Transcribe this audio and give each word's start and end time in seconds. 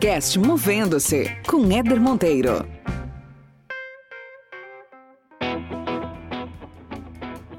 podcast 0.00 0.38
Movendo-se 0.38 1.28
com 1.46 1.70
Éder 1.70 2.00
Monteiro. 2.00 2.66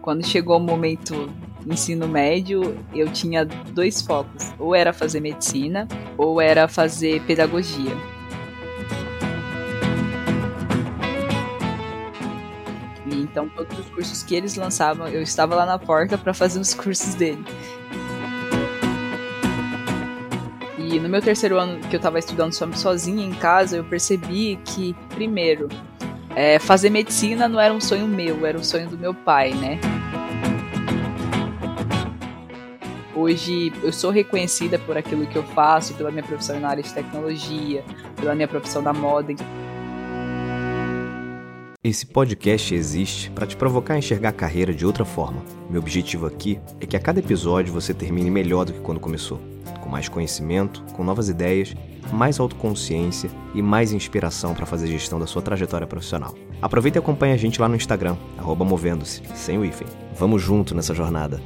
Quando 0.01 0.25
chegou 0.25 0.57
o 0.57 0.59
momento 0.59 1.31
ensino 1.67 2.07
médio, 2.07 2.83
eu 2.95 3.13
tinha 3.13 3.45
dois 3.45 4.01
focos: 4.01 4.51
ou 4.57 4.73
era 4.73 4.91
fazer 4.91 5.19
medicina, 5.19 5.87
ou 6.17 6.41
era 6.41 6.67
fazer 6.67 7.21
pedagogia. 7.27 7.95
E 13.05 13.21
então, 13.21 13.47
todos 13.49 13.77
os 13.77 13.85
cursos 13.91 14.23
que 14.23 14.33
eles 14.33 14.55
lançavam, 14.55 15.07
eu 15.07 15.21
estava 15.21 15.53
lá 15.53 15.67
na 15.67 15.77
porta 15.77 16.17
para 16.17 16.33
fazer 16.33 16.59
os 16.59 16.73
cursos 16.73 17.13
dele. 17.13 17.45
No 20.99 21.07
meu 21.07 21.21
terceiro 21.21 21.57
ano 21.57 21.79
que 21.87 21.95
eu 21.95 21.99
estava 21.99 22.19
estudando 22.19 22.53
sozinha 22.53 23.25
em 23.25 23.31
casa, 23.31 23.77
eu 23.77 23.83
percebi 23.83 24.59
que, 24.65 24.93
primeiro, 25.15 25.69
é, 26.35 26.59
fazer 26.59 26.89
medicina 26.89 27.47
não 27.47 27.59
era 27.59 27.73
um 27.73 27.79
sonho 27.79 28.07
meu, 28.07 28.45
era 28.45 28.57
um 28.57 28.63
sonho 28.63 28.89
do 28.89 28.97
meu 28.97 29.13
pai, 29.13 29.53
né? 29.53 29.79
Hoje 33.15 33.71
eu 33.81 33.93
sou 33.93 34.11
reconhecida 34.11 34.77
por 34.79 34.97
aquilo 34.97 35.25
que 35.27 35.37
eu 35.37 35.43
faço, 35.43 35.93
pela 35.93 36.11
minha 36.11 36.23
profissão 36.23 36.59
na 36.59 36.67
área 36.67 36.83
de 36.83 36.93
tecnologia, 36.93 37.83
pela 38.17 38.35
minha 38.35 38.47
profissão 38.47 38.83
da 38.83 38.91
moda. 38.91 39.33
Esse 41.83 42.05
podcast 42.05 42.75
existe 42.75 43.31
para 43.31 43.47
te 43.47 43.55
provocar 43.55 43.93
a 43.93 43.97
enxergar 43.97 44.29
a 44.29 44.33
carreira 44.33 44.73
de 44.73 44.85
outra 44.85 45.05
forma. 45.05 45.41
Meu 45.69 45.81
objetivo 45.81 46.25
aqui 46.25 46.59
é 46.79 46.85
que 46.85 46.97
a 46.97 46.99
cada 46.99 47.19
episódio 47.19 47.73
você 47.73 47.93
termine 47.93 48.29
melhor 48.29 48.65
do 48.65 48.73
que 48.73 48.79
quando 48.81 48.99
começou 48.99 49.39
com 49.81 49.89
mais 49.89 50.07
conhecimento, 50.07 50.81
com 50.93 51.03
novas 51.03 51.27
ideias, 51.27 51.75
mais 52.13 52.39
autoconsciência 52.39 53.29
e 53.53 53.61
mais 53.61 53.91
inspiração 53.91 54.53
para 54.53 54.65
fazer 54.65 54.87
gestão 54.87 55.19
da 55.19 55.27
sua 55.27 55.41
trajetória 55.41 55.87
profissional. 55.87 56.33
Aproveita 56.61 56.97
e 56.97 56.99
acompanhe 56.99 57.33
a 57.33 57.37
gente 57.37 57.59
lá 57.59 57.67
no 57.67 57.75
Instagram, 57.75 58.15
movendo-se, 58.65 59.21
sem 59.35 59.57
o 59.57 59.65
hífen. 59.65 59.87
Vamos 60.17 60.41
junto 60.41 60.73
nessa 60.75 60.93
jornada. 60.93 61.41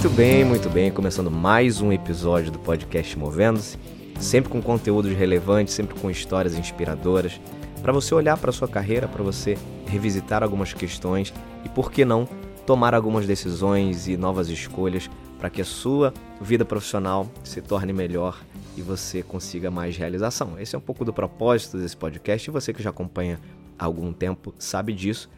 Muito 0.00 0.16
bem, 0.16 0.44
muito 0.46 0.70
bem. 0.70 0.90
Começando 0.90 1.30
mais 1.30 1.82
um 1.82 1.92
episódio 1.92 2.50
do 2.50 2.58
podcast 2.58 3.18
Movendo-se, 3.18 3.76
sempre 4.18 4.50
com 4.50 4.62
conteúdos 4.62 5.12
relevantes, 5.12 5.74
sempre 5.74 5.94
com 6.00 6.10
histórias 6.10 6.54
inspiradoras, 6.54 7.38
para 7.82 7.92
você 7.92 8.14
olhar 8.14 8.38
para 8.38 8.50
sua 8.50 8.66
carreira, 8.66 9.06
para 9.06 9.22
você 9.22 9.58
revisitar 9.86 10.42
algumas 10.42 10.72
questões 10.72 11.34
e, 11.66 11.68
por 11.68 11.92
que 11.92 12.02
não, 12.02 12.26
tomar 12.66 12.94
algumas 12.94 13.26
decisões 13.26 14.08
e 14.08 14.16
novas 14.16 14.48
escolhas 14.48 15.10
para 15.38 15.50
que 15.50 15.60
a 15.60 15.66
sua 15.66 16.14
vida 16.40 16.64
profissional 16.64 17.30
se 17.44 17.60
torne 17.60 17.92
melhor 17.92 18.40
e 18.78 18.80
você 18.80 19.22
consiga 19.22 19.70
mais 19.70 19.98
realização. 19.98 20.58
Esse 20.58 20.74
é 20.74 20.78
um 20.78 20.82
pouco 20.82 21.04
do 21.04 21.12
propósito 21.12 21.76
desse 21.76 21.94
podcast 21.98 22.48
e 22.48 22.50
você 22.50 22.72
que 22.72 22.82
já 22.82 22.88
acompanha 22.88 23.38
há 23.78 23.84
algum 23.84 24.14
tempo 24.14 24.54
sabe 24.58 24.94
disso. 24.94 25.28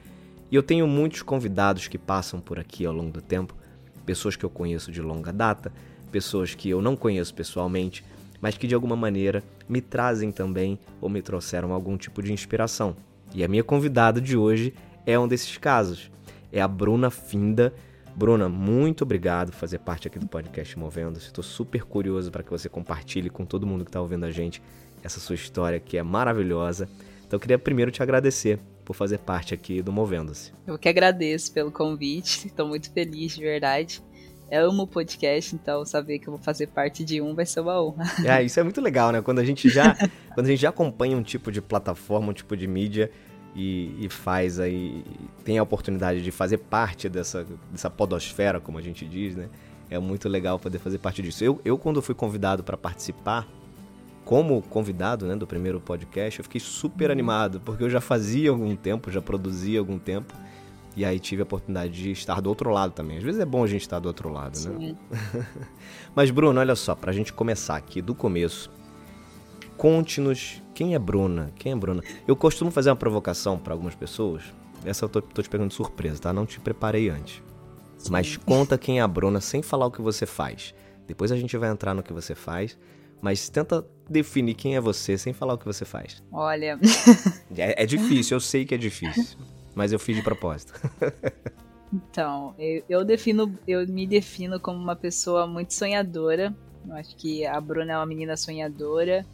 E 0.53 0.55
eu 0.55 0.63
tenho 0.63 0.87
muitos 0.87 1.21
convidados 1.21 1.89
que 1.89 1.99
passam 1.99 2.41
por 2.41 2.61
aqui 2.61 2.87
ao 2.87 2.93
longo 2.93 3.11
do 3.11 3.21
tempo 3.21 3.61
pessoas 4.05 4.37
que 4.37 4.45
eu 4.45 4.51
conheço 4.51 4.91
de 4.91 5.01
longa 5.01 5.33
data, 5.33 5.73
pessoas 6.11 6.55
que 6.55 6.69
eu 6.69 6.83
não 6.83 6.95
conheço 6.95 7.35
pessoalmente, 7.35 8.05
mas 8.41 8.57
que 8.57 8.67
de 8.67 8.75
alguma 8.75 8.97
maneira 8.97 9.43
me 9.69 9.81
trazem 9.81 10.31
também 10.31 10.79
ou 11.01 11.09
me 11.09 11.23
trouxeram 11.23 11.73
algum 11.73 11.97
tipo 11.97 12.23
de 12.23 12.33
inspiração. 12.33 12.97
E 13.35 13.43
a 13.43 13.49
minha 13.49 13.65
convidada 13.65 14.21
de 14.21 14.37
hoje 14.37 14.75
é 15.07 15.19
um 15.19 15.27
desses 15.27 15.57
casos. 15.57 16.11
É 16.51 16.61
a 16.61 16.69
Bruna 16.69 17.11
Finda. 17.11 17.73
Bruna, 18.15 18.49
muito 18.49 19.03
obrigado 19.03 19.53
por 19.53 19.57
fazer 19.57 19.79
parte 19.79 20.07
aqui 20.07 20.19
do 20.19 20.27
podcast 20.27 20.79
Movendo-se. 20.79 21.27
Estou 21.27 21.43
super 21.43 21.85
curioso 21.85 22.31
para 22.31 22.43
que 22.43 22.51
você 22.51 22.69
compartilhe 22.69 23.31
com 23.31 23.47
todo 23.47 23.67
mundo 23.67 23.85
que 23.85 23.89
está 23.89 24.01
ouvindo 24.01 24.25
a 24.27 24.31
gente 24.31 24.61
essa 25.03 25.19
sua 25.19 25.35
história 25.35 25.81
que 25.81 25.97
é 25.97 26.03
maravilhosa. 26.03 26.89
Então 27.27 27.37
eu 27.37 27.41
queria 27.41 27.59
primeiro 27.59 27.91
te 27.91 28.03
agradecer 28.03 28.59
por 28.93 28.95
fazer 28.95 29.19
parte 29.19 29.55
aqui 29.55 29.81
do 29.81 29.91
Movendo-se. 29.91 30.53
Eu 30.67 30.79
que 30.79 30.89
agradeço 30.89 31.51
pelo 31.53 31.73
convite, 31.73 32.47
estou 32.49 32.69
muito 32.69 32.93
feliz 32.93 33.35
de 33.35 33.41
verdade. 33.41 34.03
Eu 34.51 34.69
amo 34.69 34.83
o 34.83 34.87
podcast, 34.87 35.55
então 35.55 35.83
saber 35.87 36.19
que 36.19 36.29
eu 36.29 36.35
vou 36.35 36.43
fazer 36.43 36.67
parte 36.67 37.03
de 37.03 37.23
um 37.23 37.35
vai 37.35 37.47
ser 37.47 37.61
uma 37.61 37.83
honra. 37.83 38.05
É, 38.29 38.43
isso 38.43 38.61
é 38.61 38.63
muito 38.63 38.83
legal, 38.83 39.11
né? 39.11 39.23
Quando 39.23 39.39
a 39.39 39.45
gente 39.45 39.71
já, 39.71 39.97
quando 40.35 40.47
a 40.47 40.51
gente 40.51 40.61
já 40.61 40.69
acompanha 40.69 41.17
um 41.17 41.23
tipo 41.23 41.51
de 41.51 41.63
plataforma, 41.63 42.29
um 42.29 42.35
tipo 42.35 42.55
de 42.55 42.67
mídia 42.67 43.11
e, 43.57 44.05
e 44.05 44.11
faz 44.11 44.61
aí, 44.61 45.03
tem 45.43 45.59
a 45.59 45.63
oportunidade 45.63 46.21
de 46.21 46.31
fazer 46.31 46.59
parte 46.59 47.09
dessa, 47.09 47.47
dessa 47.71 47.89
podosfera, 47.89 48.61
como 48.61 48.77
a 48.77 48.83
gente 48.83 49.07
diz, 49.07 49.35
né? 49.35 49.49
É 49.89 49.99
muito 49.99 50.29
legal 50.29 50.59
poder 50.59 50.79
fazer 50.79 50.99
parte 50.99 51.23
disso. 51.23 51.43
Eu, 51.43 51.59
eu 51.65 51.79
quando 51.79 52.03
fui 52.03 52.15
convidado 52.15 52.63
para 52.63 52.77
participar 52.77 53.49
como 54.25 54.63
convidado 54.63 55.27
né, 55.27 55.35
do 55.35 55.47
primeiro 55.47 55.81
podcast, 55.81 56.41
eu 56.41 56.45
fiquei 56.45 56.61
super 56.61 57.07
uhum. 57.07 57.13
animado, 57.13 57.61
porque 57.61 57.83
eu 57.83 57.91
já 57.91 58.01
fazia 58.01 58.51
algum 58.51 58.75
tempo, 58.77 59.11
já 59.11 59.21
produzia 59.21 59.79
algum 59.79 59.99
tempo, 59.99 60.33
e 60.97 61.05
aí 61.05 61.19
tive 61.19 61.43
a 61.43 61.45
oportunidade 61.45 61.93
de 61.93 62.11
estar 62.11 62.41
do 62.41 62.49
outro 62.49 62.71
lado 62.71 62.93
também. 62.93 63.19
Às 63.19 63.25
vezes 63.25 63.41
é 63.41 63.45
bom 63.45 63.65
a 63.65 63.67
gente 63.67 63.83
estar 63.83 63.99
do 63.99 64.07
outro 64.07 64.29
lado, 64.31 64.59
né? 64.61 64.77
Sim. 64.79 64.97
né? 65.11 65.47
Mas, 66.15 66.31
Bruno, 66.31 66.61
olha 66.61 66.77
só, 66.77 66.95
pra 66.95 67.13
gente 67.13 67.33
começar 67.33 67.77
aqui 67.77 68.03
do 68.03 68.15
começo, 68.15 68.71
conte-nos 69.77 70.63
quem 70.75 70.95
é 70.95 70.99
Bruna? 70.99 71.53
Quem 71.57 71.73
é 71.73 71.77
Bruna? 71.77 72.03
Eu 72.27 72.37
costumo 72.37 72.71
fazer 72.71 72.91
uma 72.91 72.97
provocação 72.97 73.59
para 73.59 73.75
algumas 73.75 73.95
pessoas. 73.95 74.43
Essa 74.85 75.05
eu 75.05 75.09
tô, 75.09 75.23
tô 75.23 75.43
te 75.43 75.49
pegando 75.49 75.69
de 75.69 75.75
surpresa, 75.75 76.21
tá? 76.21 76.33
Não 76.33 76.47
te 76.47 76.61
preparei 76.61 77.09
antes. 77.09 77.43
Sim. 77.97 78.11
Mas 78.11 78.37
conta 78.37 78.77
quem 78.77 78.99
é 78.99 79.03
a 79.03 79.09
Bruna 79.09 79.41
sem 79.41 79.63
falar 79.63 79.87
o 79.87 79.91
que 79.91 80.03
você 80.03 80.27
faz. 80.27 80.75
Depois 81.07 81.31
a 81.31 81.37
gente 81.37 81.57
vai 81.57 81.71
entrar 81.71 81.95
no 81.95 82.03
que 82.03 82.13
você 82.13 82.35
faz 82.35 82.77
mas 83.23 83.49
tenta 83.49 83.87
definir 84.11 84.55
quem 84.55 84.75
é 84.75 84.81
você 84.81 85.17
sem 85.17 85.33
falar 85.33 85.55
o 85.55 85.59
que 85.59 85.65
você 85.65 85.85
faz. 85.85 86.21
Olha. 86.33 86.79
é, 87.57 87.85
é 87.85 87.87
difícil, 87.87 88.37
eu 88.37 88.41
sei 88.41 88.65
que 88.65 88.75
é 88.75 88.79
difícil. 88.79 89.39
Mas 89.77 89.93
eu 89.93 89.99
fiz 89.99 90.17
de 90.17 90.23
propósito. 90.23 90.75
então, 91.95 92.53
eu, 92.59 92.83
eu, 92.89 93.05
defino, 93.05 93.57
eu 93.67 93.87
me 93.87 94.07
defino 94.09 94.59
como 94.59 94.77
uma 94.77 94.97
pessoa 94.97 95.47
muito 95.47 95.73
sonhadora. 95.73 96.53
Eu 96.87 96.95
acho 96.97 97.17
que 97.17 97.47
a 97.47 97.59
Bruna 97.61 97.93
é 97.93 97.97
uma 97.97 98.07
menina 98.07 98.37
sonhadora. 98.37 99.25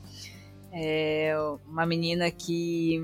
É 0.71 1.35
uma 1.67 1.87
menina 1.87 2.31
que 2.31 3.01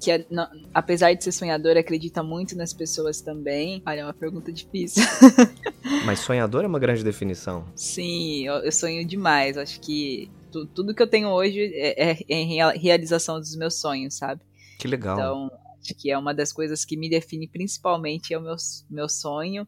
que 0.00 0.10
é, 0.10 0.24
não, 0.30 0.48
apesar 0.72 1.12
de 1.14 1.24
ser 1.24 1.32
sonhadora, 1.32 1.80
acredita 1.80 2.22
muito 2.22 2.56
nas 2.56 2.72
pessoas 2.72 3.20
também. 3.20 3.82
Olha, 3.84 4.00
é 4.00 4.04
uma 4.04 4.14
pergunta 4.14 4.52
difícil. 4.52 5.02
Mas 6.06 6.20
sonhador 6.20 6.64
é 6.64 6.68
uma 6.68 6.78
grande 6.78 7.02
definição. 7.02 7.64
Sim, 7.74 8.46
eu, 8.46 8.54
eu 8.56 8.72
sonho 8.72 9.04
demais. 9.04 9.58
Acho 9.58 9.80
que 9.80 10.30
tu, 10.52 10.66
tudo 10.66 10.94
que 10.94 11.02
eu 11.02 11.06
tenho 11.06 11.28
hoje 11.28 11.72
é, 11.74 12.12
é, 12.12 12.18
em 12.28 12.58
realização 12.78 13.40
dos 13.40 13.56
meus 13.56 13.80
sonhos, 13.80 14.14
sabe? 14.14 14.40
Que 14.78 14.86
legal. 14.86 15.16
Então, 15.16 15.50
acho 15.80 15.94
que 15.94 16.10
é 16.10 16.16
uma 16.16 16.32
das 16.32 16.52
coisas 16.52 16.84
que 16.84 16.96
me 16.96 17.10
define 17.10 17.48
principalmente 17.48 18.32
é 18.32 18.38
o 18.38 18.42
meu, 18.42 18.56
meu 18.88 19.08
sonho. 19.08 19.66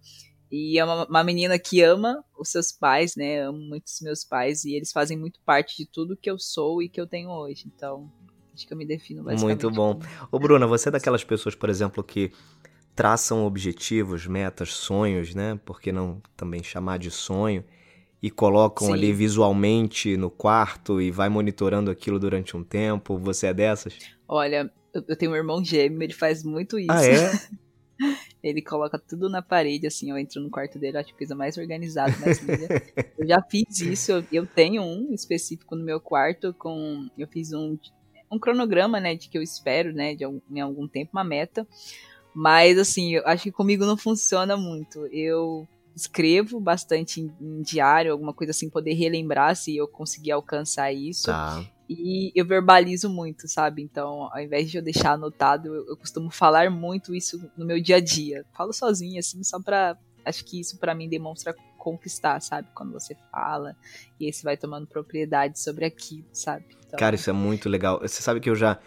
E 0.50 0.78
é 0.78 0.84
uma, 0.84 1.06
uma 1.06 1.24
menina 1.24 1.58
que 1.58 1.80
ama 1.80 2.24
os 2.36 2.48
seus 2.48 2.72
pais, 2.72 3.14
né? 3.14 3.42
Amo 3.42 3.58
muito 3.58 3.86
os 3.86 4.00
meus 4.00 4.24
pais 4.24 4.64
e 4.64 4.74
eles 4.74 4.90
fazem 4.90 5.16
muito 5.16 5.40
parte 5.44 5.76
de 5.76 5.86
tudo 5.86 6.16
que 6.16 6.30
eu 6.30 6.38
sou 6.38 6.82
e 6.82 6.88
que 6.88 7.00
eu 7.00 7.06
tenho 7.06 7.30
hoje. 7.30 7.64
Então, 7.66 8.10
Acho 8.60 8.66
que 8.66 8.74
eu 8.74 8.76
me 8.76 8.84
defino 8.84 9.22
basicamente. 9.22 9.62
Muito 9.62 9.74
bom. 9.74 9.98
Ô, 10.30 10.38
Bruna, 10.38 10.66
você 10.66 10.90
é 10.90 10.92
daquelas 10.92 11.24
pessoas, 11.24 11.54
por 11.54 11.70
exemplo, 11.70 12.04
que 12.04 12.30
traçam 12.94 13.46
objetivos, 13.46 14.26
metas, 14.26 14.74
sonhos, 14.74 15.34
né? 15.34 15.58
Por 15.64 15.80
que 15.80 15.90
não 15.90 16.20
também 16.36 16.62
chamar 16.62 16.98
de 16.98 17.10
sonho? 17.10 17.64
E 18.22 18.30
colocam 18.30 18.88
Sim. 18.88 18.92
ali 18.92 19.14
visualmente 19.14 20.14
no 20.18 20.30
quarto 20.30 21.00
e 21.00 21.10
vai 21.10 21.30
monitorando 21.30 21.90
aquilo 21.90 22.18
durante 22.18 22.54
um 22.54 22.62
tempo. 22.62 23.16
Você 23.16 23.46
é 23.46 23.54
dessas? 23.54 23.96
Olha, 24.28 24.70
eu 24.92 25.16
tenho 25.16 25.32
um 25.32 25.36
irmão 25.36 25.64
gêmeo, 25.64 26.02
ele 26.02 26.12
faz 26.12 26.44
muito 26.44 26.78
isso. 26.78 26.90
Ah, 26.90 27.02
é? 27.02 27.30
Ele 28.42 28.62
coloca 28.62 28.98
tudo 28.98 29.28
na 29.28 29.42
parede, 29.42 29.86
assim, 29.86 30.10
eu 30.10 30.16
entro 30.16 30.40
no 30.40 30.48
quarto 30.48 30.78
dele, 30.78 30.96
acho 30.96 31.12
que 31.12 31.18
coisa 31.18 31.34
mais 31.34 31.58
organizada, 31.58 32.16
mais 32.18 32.40
linda. 32.40 32.68
eu 33.18 33.28
já 33.28 33.42
fiz 33.42 33.80
isso, 33.80 34.12
eu, 34.12 34.24
eu, 34.32 34.46
tenho 34.46 34.82
um 34.82 35.12
específico 35.12 35.76
no 35.76 35.84
meu 35.84 36.00
quarto, 36.00 36.54
com 36.54 37.06
eu 37.18 37.28
fiz 37.28 37.52
um 37.52 37.76
um 38.30 38.38
cronograma, 38.38 39.00
né, 39.00 39.14
de 39.14 39.28
que 39.28 39.36
eu 39.36 39.42
espero, 39.42 39.92
né, 39.92 40.14
de 40.14 40.24
algum, 40.24 40.40
em 40.50 40.60
algum 40.60 40.86
tempo, 40.86 41.10
uma 41.12 41.24
meta. 41.24 41.66
Mas, 42.34 42.78
assim, 42.78 43.14
eu 43.14 43.26
acho 43.26 43.44
que 43.44 43.52
comigo 43.52 43.84
não 43.84 43.96
funciona 43.96 44.56
muito. 44.56 45.06
Eu 45.06 45.66
escrevo 45.94 46.60
bastante 46.60 47.20
em, 47.20 47.32
em 47.40 47.62
diário, 47.62 48.12
alguma 48.12 48.32
coisa 48.32 48.52
assim, 48.52 48.70
poder 48.70 48.94
relembrar 48.94 49.56
se 49.56 49.76
eu 49.76 49.88
conseguir 49.88 50.32
alcançar 50.32 50.92
isso. 50.92 51.26
Tá. 51.26 51.64
E 51.88 52.30
eu 52.36 52.46
verbalizo 52.46 53.10
muito, 53.10 53.48
sabe? 53.48 53.82
Então, 53.82 54.28
ao 54.32 54.38
invés 54.40 54.70
de 54.70 54.78
eu 54.78 54.82
deixar 54.82 55.14
anotado, 55.14 55.74
eu, 55.74 55.88
eu 55.88 55.96
costumo 55.96 56.30
falar 56.30 56.70
muito 56.70 57.12
isso 57.12 57.50
no 57.56 57.66
meu 57.66 57.82
dia 57.82 57.96
a 57.96 58.00
dia. 58.00 58.44
Falo 58.56 58.72
sozinha, 58.72 59.18
assim, 59.18 59.42
só 59.42 59.60
pra. 59.60 59.96
Acho 60.24 60.44
que 60.44 60.60
isso 60.60 60.78
para 60.78 60.94
mim 60.94 61.08
demonstra 61.08 61.54
conquistar, 61.80 62.40
sabe? 62.40 62.68
Quando 62.74 62.92
você 62.92 63.16
fala 63.32 63.74
e 64.20 64.26
aí 64.26 64.32
você 64.32 64.42
vai 64.44 64.56
tomando 64.56 64.86
propriedade 64.86 65.58
sobre 65.58 65.84
aquilo, 65.84 66.28
sabe? 66.32 66.66
Então... 66.86 66.98
Cara, 66.98 67.16
isso 67.16 67.30
é 67.30 67.32
muito 67.32 67.68
legal. 67.68 67.98
Você 68.00 68.22
sabe 68.22 68.38
que 68.38 68.50
eu 68.50 68.54
já 68.54 68.78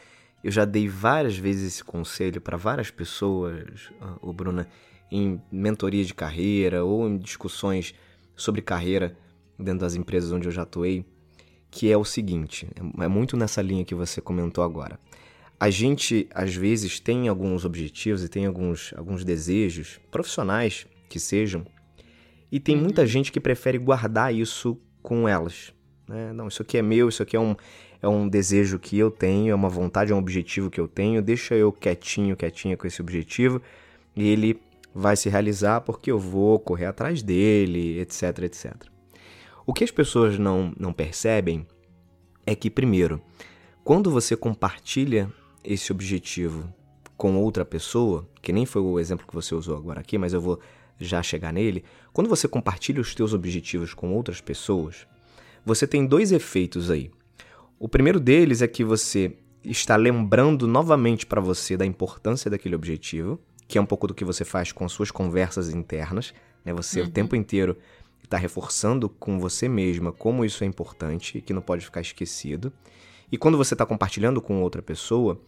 eu 0.43 0.51
já 0.51 0.65
dei 0.65 0.89
várias 0.89 1.37
vezes 1.37 1.75
esse 1.75 1.83
conselho 1.83 2.41
para 2.41 2.57
várias 2.57 2.91
pessoas, 2.91 3.89
o 4.21 4.33
Bruna, 4.33 4.67
em 5.09 5.41
mentoria 5.49 6.03
de 6.03 6.13
carreira 6.13 6.83
ou 6.83 7.07
em 7.07 7.17
discussões 7.17 7.95
sobre 8.35 8.61
carreira 8.61 9.17
dentro 9.57 9.79
das 9.79 9.95
empresas 9.95 10.31
onde 10.33 10.47
eu 10.47 10.51
já 10.51 10.63
atuei, 10.63 11.05
que 11.71 11.89
é 11.89 11.97
o 11.97 12.03
seguinte, 12.03 12.67
é 12.99 13.07
muito 13.07 13.37
nessa 13.37 13.61
linha 13.61 13.85
que 13.85 13.95
você 13.95 14.19
comentou 14.19 14.63
agora. 14.63 14.99
A 15.59 15.69
gente 15.69 16.27
às 16.35 16.53
vezes 16.53 16.99
tem 16.99 17.29
alguns 17.29 17.63
objetivos 17.63 18.21
e 18.21 18.27
tem 18.27 18.45
alguns, 18.45 18.93
alguns 18.97 19.23
desejos 19.23 19.97
profissionais 20.11 20.85
que 21.07 21.19
sejam, 21.21 21.65
e 22.53 22.59
tem 22.59 22.77
muita 22.77 23.01
uhum. 23.01 23.07
gente 23.07 23.31
que 23.31 23.39
prefere 23.39 23.79
guardar 23.79 24.31
isso 24.31 24.79
com 25.01 25.27
elas. 25.27 25.73
Né? 26.07 26.31
Não, 26.33 26.47
isso 26.47 26.61
aqui 26.61 26.77
é 26.77 26.83
meu, 26.83 27.09
isso 27.09 27.23
aqui 27.23 27.35
é 27.35 27.39
um, 27.39 27.55
é 27.99 28.07
um 28.07 28.29
desejo 28.29 28.77
que 28.77 28.95
eu 28.95 29.09
tenho, 29.09 29.51
é 29.51 29.55
uma 29.55 29.69
vontade, 29.69 30.11
é 30.11 30.15
um 30.15 30.19
objetivo 30.19 30.69
que 30.69 30.79
eu 30.79 30.87
tenho, 30.87 31.19
deixa 31.19 31.55
eu 31.55 31.71
quietinho, 31.71 32.37
quietinha 32.37 32.77
com 32.77 32.85
esse 32.85 33.01
objetivo 33.01 33.59
e 34.15 34.27
ele 34.29 34.61
vai 34.93 35.15
se 35.15 35.29
realizar 35.29 35.81
porque 35.81 36.11
eu 36.11 36.19
vou 36.19 36.59
correr 36.59 36.85
atrás 36.85 37.23
dele, 37.23 37.99
etc, 37.99 38.43
etc. 38.43 38.75
O 39.65 39.73
que 39.73 39.83
as 39.83 39.89
pessoas 39.89 40.37
não, 40.37 40.71
não 40.79 40.93
percebem 40.93 41.65
é 42.45 42.53
que, 42.53 42.69
primeiro, 42.69 43.19
quando 43.83 44.11
você 44.11 44.37
compartilha 44.37 45.27
esse 45.63 45.91
objetivo 45.91 46.71
com 47.17 47.35
outra 47.35 47.65
pessoa, 47.65 48.29
que 48.43 48.53
nem 48.53 48.63
foi 48.63 48.83
o 48.83 48.99
exemplo 48.99 49.25
que 49.25 49.33
você 49.33 49.55
usou 49.55 49.75
agora 49.75 50.01
aqui, 50.01 50.19
mas 50.19 50.33
eu 50.33 50.41
vou 50.41 50.59
já 51.05 51.21
chegar 51.23 51.51
nele, 51.51 51.83
quando 52.11 52.29
você 52.29 52.47
compartilha 52.47 53.01
os 53.01 53.13
teus 53.13 53.33
objetivos 53.33 53.93
com 53.93 54.13
outras 54.13 54.41
pessoas, 54.41 55.07
você 55.65 55.87
tem 55.87 56.05
dois 56.05 56.31
efeitos 56.31 56.91
aí. 56.91 57.09
O 57.79 57.87
primeiro 57.87 58.19
deles 58.19 58.61
é 58.61 58.67
que 58.67 58.83
você 58.83 59.35
está 59.63 59.95
lembrando 59.95 60.67
novamente 60.67 61.25
para 61.25 61.41
você 61.41 61.77
da 61.77 61.85
importância 61.85 62.51
daquele 62.51 62.75
objetivo, 62.75 63.39
que 63.67 63.77
é 63.77 63.81
um 63.81 63.85
pouco 63.85 64.07
do 64.07 64.13
que 64.13 64.25
você 64.25 64.43
faz 64.43 64.71
com 64.71 64.85
as 64.85 64.91
suas 64.91 65.09
conversas 65.09 65.69
internas, 65.69 66.33
né? 66.63 66.73
Você 66.73 67.01
uhum. 67.01 67.07
o 67.07 67.09
tempo 67.09 67.35
inteiro 67.35 67.77
está 68.23 68.37
reforçando 68.37 69.09
com 69.09 69.39
você 69.39 69.67
mesma 69.67 70.11
como 70.11 70.43
isso 70.45 70.63
é 70.63 70.67
importante 70.67 71.37
e 71.37 71.41
que 71.41 71.53
não 71.53 71.61
pode 71.61 71.85
ficar 71.85 72.01
esquecido. 72.01 72.71
E 73.31 73.37
quando 73.37 73.57
você 73.57 73.73
está 73.73 73.85
compartilhando 73.85 74.41
com 74.41 74.61
outra 74.61 74.81
pessoa, 74.81 75.39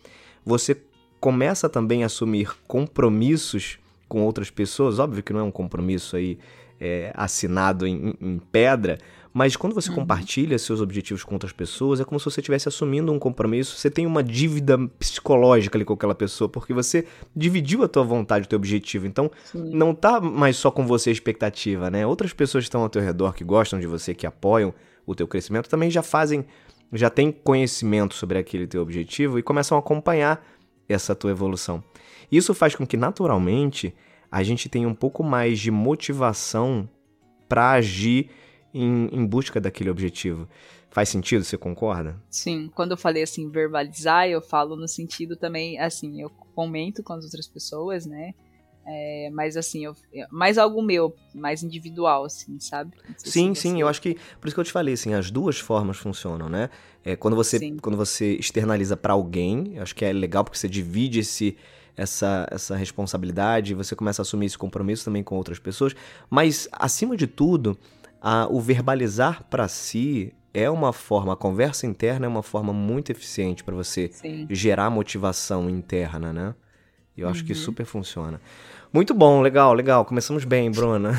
você 0.46 0.81
começa 1.19 1.69
também 1.69 2.04
a 2.04 2.08
assumir 2.08 2.56
compromissos 2.68 3.80
com 4.07 4.24
outras 4.24 4.50
pessoas. 4.50 5.00
Óbvio 5.00 5.24
que 5.24 5.34
não 5.34 5.40
é 5.40 5.44
um 5.44 5.52
compromisso 5.52 6.16
aí 6.16 6.38
é, 6.80 7.12
assinado 7.16 7.88
em, 7.88 8.16
em 8.19 8.40
pedra, 8.52 8.98
mas 9.36 9.57
quando 9.57 9.74
você 9.74 9.90
uhum. 9.90 9.96
compartilha 9.96 10.57
seus 10.57 10.80
objetivos 10.80 11.22
com 11.22 11.36
outras 11.36 11.52
pessoas, 11.52 12.00
é 12.00 12.06
como 12.06 12.18
se 12.18 12.24
você 12.24 12.40
estivesse 12.40 12.69
assumindo 12.69 13.12
um 13.12 13.19
compromisso. 13.19 13.75
Você 13.75 13.92
tem 13.92 14.06
uma 14.06 14.24
dívida 14.24 14.78
psicológica 14.98 15.78
ali 15.78 15.84
com 15.84 15.92
aquela 15.92 16.16
pessoa, 16.16 16.48
porque 16.48 16.74
você 16.74 17.06
dividiu 17.36 17.84
a 17.84 17.88
tua 17.90 18.06
vontade, 18.06 18.46
o 18.46 18.48
teu 18.48 18.56
objetivo. 18.56 19.06
Então, 19.06 19.30
Sim. 19.44 19.72
não 19.74 19.94
tá 19.94 20.22
mais 20.22 20.56
só 20.56 20.72
com 20.72 20.88
você 20.88 21.10
a 21.10 21.12
expectativa, 21.12 21.90
né? 21.90 22.08
Outras 22.08 22.31
pessoas 22.31 22.63
que 22.63 22.69
estão 22.69 22.81
ao 22.81 22.88
teu 22.88 23.01
redor, 23.01 23.34
que 23.34 23.44
gostam 23.44 23.78
de 23.78 23.88
você, 23.88 24.13
que 24.13 24.25
apoiam 24.25 24.74
o 25.06 25.13
teu 25.13 25.28
crescimento, 25.28 25.68
também 25.68 25.92
já 25.92 26.01
fazem, 26.01 26.46
já 26.94 27.10
têm 27.10 27.30
conhecimento 27.30 28.16
sobre 28.16 28.38
aquele 28.38 28.66
teu 28.66 28.81
objetivo 28.81 29.38
e 29.38 29.44
começam 29.44 29.78
a 29.78 29.81
acompanhar 29.81 30.48
essa 30.88 31.13
tua 31.13 31.31
evolução. 31.31 31.84
Isso 32.31 32.54
faz 32.54 32.75
com 32.75 32.86
que, 32.86 32.98
naturalmente, 32.98 33.94
a 34.31 34.44
gente 34.44 34.68
tenha 34.69 34.88
um 34.88 34.95
pouco 34.95 35.24
mais 35.24 35.60
de 35.60 35.72
motivação 35.72 36.89
para 37.48 37.72
agir 37.72 38.30
em, 38.74 39.07
em 39.12 39.25
busca 39.25 39.62
daquele 39.62 39.89
objetivo. 39.89 40.48
Faz 40.89 41.10
sentido? 41.10 41.44
Você 41.44 41.57
concorda? 41.57 42.22
Sim, 42.30 42.72
quando 42.74 42.92
eu 42.92 42.98
falei 42.98 43.24
assim, 43.24 43.50
verbalizar, 43.50 44.27
eu 44.30 44.42
falo 44.42 44.75
no 44.75 44.88
sentido 44.88 45.36
também, 45.36 45.77
assim, 45.80 46.22
eu 46.22 46.30
comento 46.54 47.04
com 47.04 47.13
as 47.13 47.24
outras 47.25 47.48
pessoas, 47.48 48.06
né? 48.06 48.33
É, 48.88 49.30
mas 49.33 49.57
assim, 49.57 49.83
eu, 49.83 49.95
mais 50.31 50.60
algo 50.60 50.81
meu, 50.81 51.16
mais 51.33 51.63
individual, 51.63 52.25
assim, 52.25 52.60
sabe? 52.60 52.92
Sim, 53.18 53.56
sim, 53.56 53.81
eu 53.81 53.88
acho 53.88 54.00
que. 54.00 54.16
Por 54.39 54.48
isso 54.48 54.56
que 54.56 54.60
eu 54.60 54.63
te 54.63 54.72
falei, 54.72 54.94
assim, 54.94 55.13
as 55.13 55.31
duas 55.31 55.60
formas 55.60 55.98
funcionam, 55.98 56.48
né? 56.48 56.69
É, 57.04 57.16
quando, 57.16 57.36
você, 57.36 57.72
quando 57.81 57.98
você 57.98 58.33
externaliza 58.33 58.95
para 58.95 59.13
alguém, 59.13 59.80
acho 59.80 59.95
que 59.95 60.06
é 60.06 60.13
legal 60.13 60.44
porque 60.44 60.57
você 60.57 60.69
divide 60.69 61.19
esse, 61.19 61.57
essa, 61.96 62.48
essa 62.52 62.76
responsabilidade, 62.76 63.74
você 63.74 63.96
começa 63.96 64.22
a 64.22 64.24
assumir 64.24 64.48
esse 64.48 64.58
compromisso 64.58 65.06
também 65.06 65.24
com 65.24 65.36
outras 65.36 65.60
pessoas. 65.60 65.96
Mas, 66.30 66.68
acima 66.72 67.16
de 67.16 67.28
tudo, 67.28 67.78
a, 68.22 68.48
o 68.50 68.60
verbalizar 68.60 69.44
para 69.50 69.68
si 69.68 70.34
é 70.54 70.70
uma 70.70 70.94
forma, 70.94 71.34
a 71.34 71.36
conversa 71.36 71.86
interna 71.86 72.26
é 72.26 72.30
uma 72.30 72.44
forma 72.44 72.72
muito 72.72 73.12
eficiente 73.12 73.64
para 73.64 73.76
você 73.76 74.10
Sim. 74.12 74.48
gerar 74.50 74.90
motivação 74.90 75.70
interna, 75.70 76.32
né? 76.32 76.56
E 77.16 77.22
eu 77.22 77.28
uhum. 77.28 77.32
acho 77.32 77.44
que 77.44 77.54
uhum. 77.54 77.60
super 77.60 77.86
funciona. 77.86 78.42
Muito 78.92 79.14
bom, 79.14 79.42
legal, 79.42 79.74
legal. 79.74 80.06
Começamos 80.06 80.46
bem, 80.46 80.72
Bruna. 80.72 81.12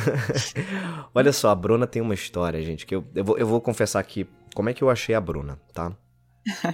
Olha 1.14 1.32
só, 1.32 1.50
a 1.50 1.55
Bruna 1.55 1.87
tem 1.87 2.00
uma 2.00 2.14
história, 2.14 2.62
gente, 2.62 2.87
que 2.87 2.94
eu, 2.94 3.05
eu, 3.14 3.25
vou, 3.25 3.38
eu 3.38 3.46
vou 3.46 3.61
confessar 3.61 4.00
aqui 4.00 4.26
como 4.55 4.70
é 4.70 4.75
que 4.75 4.82
eu 4.82 4.88
achei 4.88 5.14
a 5.14 5.20
Bruna, 5.20 5.58
tá? 5.75 5.93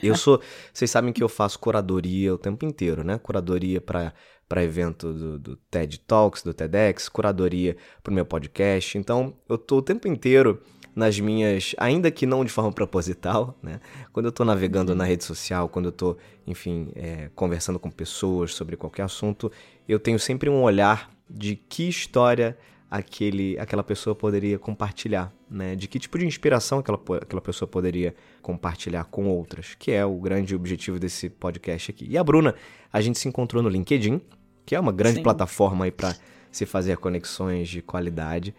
Eu 0.03 0.15
sou. 0.17 0.41
Vocês 0.73 0.91
sabem 0.91 1.13
que 1.13 1.23
eu 1.23 1.29
faço 1.29 1.59
curadoria 1.59 2.35
o 2.35 2.39
tempo 2.39 2.65
inteiro, 2.65 3.03
né? 3.03 3.19
Curadoria 3.19 3.81
para 3.81 4.13
para 4.49 4.63
evento 4.63 5.15
do, 5.15 5.39
do, 5.39 5.57
TED 5.57 6.01
Talks, 6.01 6.43
do 6.43 6.53
TEDx, 6.53 7.09
curadoria 7.09 7.75
para 8.03 8.11
o 8.11 8.15
meu 8.15 8.27
podcast. 8.27 8.99
Então, 8.99 9.33
eu 9.49 9.57
tô 9.57 9.79
o 9.79 9.83
tempo 9.83 10.07
inteiro 10.07 10.61
nas 10.95 11.19
minhas, 11.19 11.75
ainda 11.79 12.11
que 12.11 12.27
não 12.27 12.45
de 12.45 12.51
forma 12.51 12.71
proposital, 12.73 13.59
né? 13.63 13.81
Quando 14.13 14.27
eu 14.27 14.31
estou 14.31 14.45
navegando 14.45 14.95
na 14.95 15.05
rede 15.05 15.25
social, 15.25 15.71
quando 15.71 15.87
eu 15.87 15.91
estou, 15.91 16.19
enfim, 16.47 16.93
é, 16.95 17.31
conversando 17.35 17.79
com 17.79 17.91
pessoas 17.91 18.53
sobre 18.53 18.77
qualquer 18.77 19.05
assunto, 19.05 19.51
eu 19.89 19.99
tenho 19.99 20.19
sempre 20.19 20.51
um 20.51 20.63
olhar 20.63 21.11
de 21.31 21.57
que 21.57 21.89
história 21.89 22.59
aquele, 22.93 23.59
aquela 23.59 23.83
pessoa 23.83 24.15
poderia 24.15 24.59
compartilhar, 24.59 25.33
né? 25.51 25.75
De 25.75 25.89
que 25.89 25.99
tipo 25.99 26.19
de 26.19 26.27
inspiração 26.27 26.81
aquela, 26.81 27.01
aquela 27.23 27.41
pessoa 27.41 27.67
poderia 27.67 28.15
compartilhar 28.43 29.05
com 29.05 29.29
outras, 29.29 29.75
que 29.75 29.91
é 29.91 30.05
o 30.05 30.15
grande 30.17 30.55
objetivo 30.55 30.99
desse 30.99 31.31
podcast 31.31 31.91
aqui. 31.91 32.07
E 32.07 32.19
a 32.19 32.23
Bruna, 32.23 32.55
a 32.93 33.01
gente 33.01 33.19
se 33.19 33.27
encontrou 33.27 33.63
no 33.63 33.71
LinkedIn, 33.71 34.21
que 34.67 34.77
é 34.77 34.81
uma 34.81 34.93
grande 34.93 35.17
Sim. 35.17 35.23
plataforma 35.23 35.87
aí 35.87 35.91
para 35.91 36.15
se 36.51 36.67
fazer 36.67 36.99
conexões 36.99 37.71
de 37.71 37.81
qualidade. 37.81 38.55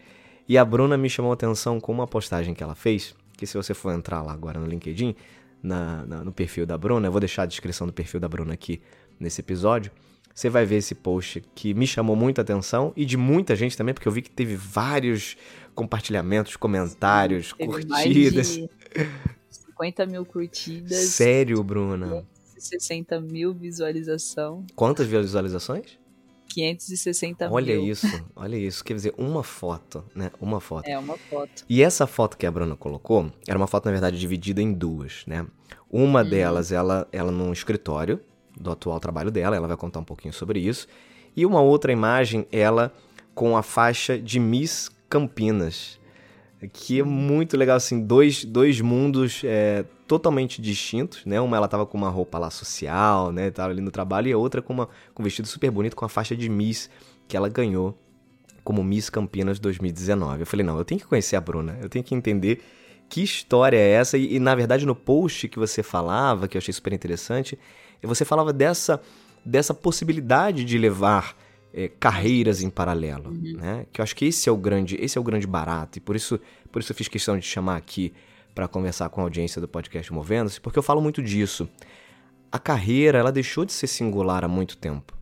E 0.49 0.57
a 0.57 0.65
Bruna 0.65 0.97
me 0.97 1.11
chamou 1.11 1.29
a 1.29 1.35
atenção 1.35 1.79
com 1.79 1.91
uma 1.91 2.07
postagem 2.07 2.55
que 2.55 2.63
ela 2.63 2.73
fez, 2.73 3.13
que 3.37 3.45
se 3.45 3.55
você 3.55 3.75
for 3.75 3.93
entrar 3.93 4.23
lá 4.23 4.33
agora 4.33 4.59
no 4.59 4.65
LinkedIn, 4.65 5.15
na, 5.61 6.07
na, 6.07 6.23
no 6.23 6.33
perfil 6.33 6.65
da 6.65 6.75
Bruna, 6.75 7.07
eu 7.07 7.11
vou 7.11 7.21
deixar 7.21 7.43
a 7.43 7.45
descrição 7.45 7.85
do 7.85 7.93
perfil 7.93 8.19
da 8.19 8.27
Bruna 8.27 8.55
aqui 8.55 8.81
nesse 9.19 9.41
episódio, 9.41 9.91
você 10.33 10.49
vai 10.49 10.65
ver 10.65 10.77
esse 10.77 10.95
post 10.95 11.43
que 11.53 11.73
me 11.73 11.85
chamou 11.85 12.15
muita 12.15 12.41
atenção 12.41 12.91
e 12.95 13.05
de 13.05 13.17
muita 13.17 13.55
gente 13.55 13.77
também, 13.77 13.93
porque 13.93 14.07
eu 14.07 14.11
vi 14.11 14.21
que 14.21 14.31
teve 14.31 14.55
vários 14.55 15.37
compartilhamentos, 15.75 16.55
comentários, 16.55 17.53
Sim, 17.57 17.65
curtidas. 17.67 18.57
Mais 18.57 18.69
de 18.69 18.69
50 19.49 20.05
mil 20.05 20.25
curtidas. 20.25 20.97
Sério, 20.97 21.63
Bruna? 21.63 22.25
560 22.55 23.21
mil 23.21 23.53
visualização. 23.53 24.65
Quantas 24.75 25.07
visualizações? 25.07 25.99
560 26.49 27.49
olha 27.49 27.73
mil. 27.73 27.81
Olha 27.81 27.91
isso, 27.91 28.07
olha 28.35 28.55
isso. 28.55 28.83
Quer 28.83 28.93
dizer, 28.93 29.13
uma 29.17 29.43
foto, 29.43 30.03
né? 30.15 30.31
Uma 30.39 30.59
foto. 30.59 30.87
É, 30.87 30.97
uma 30.97 31.17
foto. 31.17 31.65
E 31.67 31.81
essa 31.81 32.05
foto 32.05 32.37
que 32.37 32.45
a 32.45 32.51
Bruna 32.51 32.75
colocou, 32.75 33.31
era 33.47 33.57
uma 33.57 33.67
foto, 33.67 33.85
na 33.85 33.91
verdade, 33.91 34.19
dividida 34.19 34.61
em 34.61 34.71
duas, 34.71 35.23
né? 35.25 35.45
Uma 35.91 36.21
hum. 36.21 36.29
delas, 36.29 36.71
ela, 36.71 37.07
ela 37.11 37.31
num 37.31 37.51
escritório 37.51 38.19
do 38.59 38.71
atual 38.71 38.99
trabalho 38.99 39.31
dela, 39.31 39.55
ela 39.55 39.67
vai 39.67 39.77
contar 39.77 39.99
um 39.99 40.03
pouquinho 40.03 40.33
sobre 40.33 40.59
isso. 40.59 40.87
E 41.35 41.45
uma 41.45 41.61
outra 41.61 41.91
imagem, 41.91 42.47
ela 42.51 42.93
com 43.33 43.57
a 43.57 43.63
faixa 43.63 44.17
de 44.17 44.39
Miss 44.39 44.91
Campinas, 45.09 45.99
que 46.71 46.99
é 46.99 47.03
muito 47.03 47.57
legal, 47.57 47.75
assim, 47.75 47.99
dois, 47.99 48.45
dois 48.45 48.79
mundos 48.79 49.41
é, 49.43 49.83
totalmente 50.07 50.61
distintos, 50.61 51.25
né? 51.25 51.41
Uma 51.41 51.57
ela 51.57 51.67
tava 51.67 51.85
com 51.85 51.97
uma 51.97 52.09
roupa 52.09 52.37
lá 52.37 52.49
social, 52.49 53.31
né, 53.31 53.51
tava 53.51 53.71
ali 53.71 53.81
no 53.81 53.91
trabalho, 53.91 54.27
e 54.27 54.33
a 54.33 54.37
outra 54.37 54.61
com, 54.61 54.73
uma, 54.73 54.87
com 55.13 55.21
um 55.21 55.23
vestido 55.23 55.47
super 55.47 55.71
bonito, 55.71 55.95
com 55.95 56.05
a 56.05 56.09
faixa 56.09 56.35
de 56.35 56.47
Miss 56.47 56.89
que 57.27 57.35
ela 57.35 57.49
ganhou 57.49 57.97
como 58.63 58.83
Miss 58.83 59.09
Campinas 59.09 59.59
2019. 59.59 60.41
Eu 60.41 60.45
falei, 60.45 60.65
não, 60.65 60.77
eu 60.77 60.85
tenho 60.85 61.01
que 61.01 61.07
conhecer 61.07 61.35
a 61.35 61.41
Bruna, 61.41 61.77
eu 61.81 61.89
tenho 61.89 62.03
que 62.03 62.15
entender 62.15 62.61
que 63.09 63.21
história 63.21 63.77
é 63.77 63.91
essa, 63.91 64.17
e, 64.17 64.35
e 64.35 64.39
na 64.39 64.55
verdade 64.55 64.85
no 64.85 64.95
post 64.95 65.47
que 65.47 65.59
você 65.59 65.83
falava, 65.83 66.47
que 66.47 66.57
eu 66.57 66.59
achei 66.59 66.73
super 66.73 66.93
interessante, 66.93 67.59
você 68.07 68.25
falava 68.25 68.51
dessa, 68.51 69.01
dessa 69.45 69.73
possibilidade 69.73 70.63
de 70.63 70.77
levar 70.77 71.35
é, 71.73 71.87
carreiras 71.87 72.61
em 72.61 72.69
paralelo, 72.69 73.31
uhum. 73.31 73.57
né? 73.57 73.85
Que 73.91 73.99
eu 73.99 74.03
acho 74.03 74.15
que 74.15 74.25
esse 74.25 74.47
é 74.47 74.51
o 74.51 74.57
grande, 74.57 74.95
esse 74.99 75.17
é 75.17 75.21
o 75.21 75.23
grande 75.23 75.47
barato 75.47 75.97
e 75.97 76.01
por 76.01 76.15
isso, 76.15 76.39
por 76.71 76.81
isso 76.81 76.91
eu 76.91 76.95
fiz 76.95 77.07
questão 77.07 77.37
de 77.37 77.45
chamar 77.45 77.77
aqui 77.77 78.13
para 78.53 78.67
conversar 78.67 79.09
com 79.09 79.21
a 79.21 79.23
audiência 79.23 79.59
do 79.59 79.67
podcast 79.67 80.13
Movendo-se, 80.13 80.61
porque 80.61 80.77
eu 80.77 80.83
falo 80.83 81.01
muito 81.01 81.21
disso. 81.21 81.67
A 82.51 82.59
carreira, 82.59 83.17
ela 83.17 83.31
deixou 83.31 83.65
de 83.65 83.73
ser 83.73 83.87
singular 83.87 84.45
há 84.45 84.47
muito 84.47 84.77
tempo. 84.77 85.17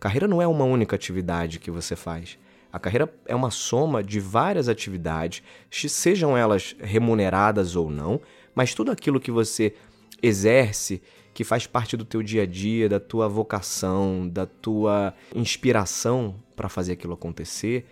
Carreira 0.00 0.26
não 0.26 0.42
é 0.42 0.46
uma 0.48 0.64
única 0.64 0.96
atividade 0.96 1.60
que 1.60 1.70
você 1.70 1.94
faz. 1.94 2.36
A 2.72 2.78
carreira 2.80 3.14
é 3.24 3.36
uma 3.36 3.52
soma 3.52 4.02
de 4.02 4.18
várias 4.18 4.68
atividades, 4.68 5.44
sejam 5.70 6.36
elas 6.36 6.74
remuneradas 6.80 7.76
ou 7.76 7.88
não, 7.88 8.20
mas 8.52 8.74
tudo 8.74 8.90
aquilo 8.90 9.20
que 9.20 9.30
você 9.30 9.74
exerce, 10.20 11.00
que 11.34 11.44
faz 11.44 11.66
parte 11.66 11.96
do 11.96 12.04
teu 12.04 12.22
dia 12.22 12.42
a 12.42 12.46
dia, 12.46 12.88
da 12.88 13.00
tua 13.00 13.28
vocação, 13.28 14.28
da 14.28 14.46
tua 14.46 15.14
inspiração 15.34 16.34
para 16.54 16.68
fazer 16.68 16.92
aquilo 16.92 17.14
acontecer, 17.14 17.86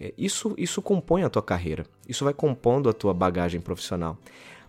é, 0.00 0.12
isso, 0.16 0.54
isso 0.56 0.80
compõe 0.82 1.22
a 1.22 1.28
tua 1.28 1.42
carreira. 1.42 1.84
Isso 2.08 2.24
vai 2.24 2.34
compondo 2.34 2.88
a 2.88 2.92
tua 2.92 3.14
bagagem 3.14 3.60
profissional. 3.60 4.18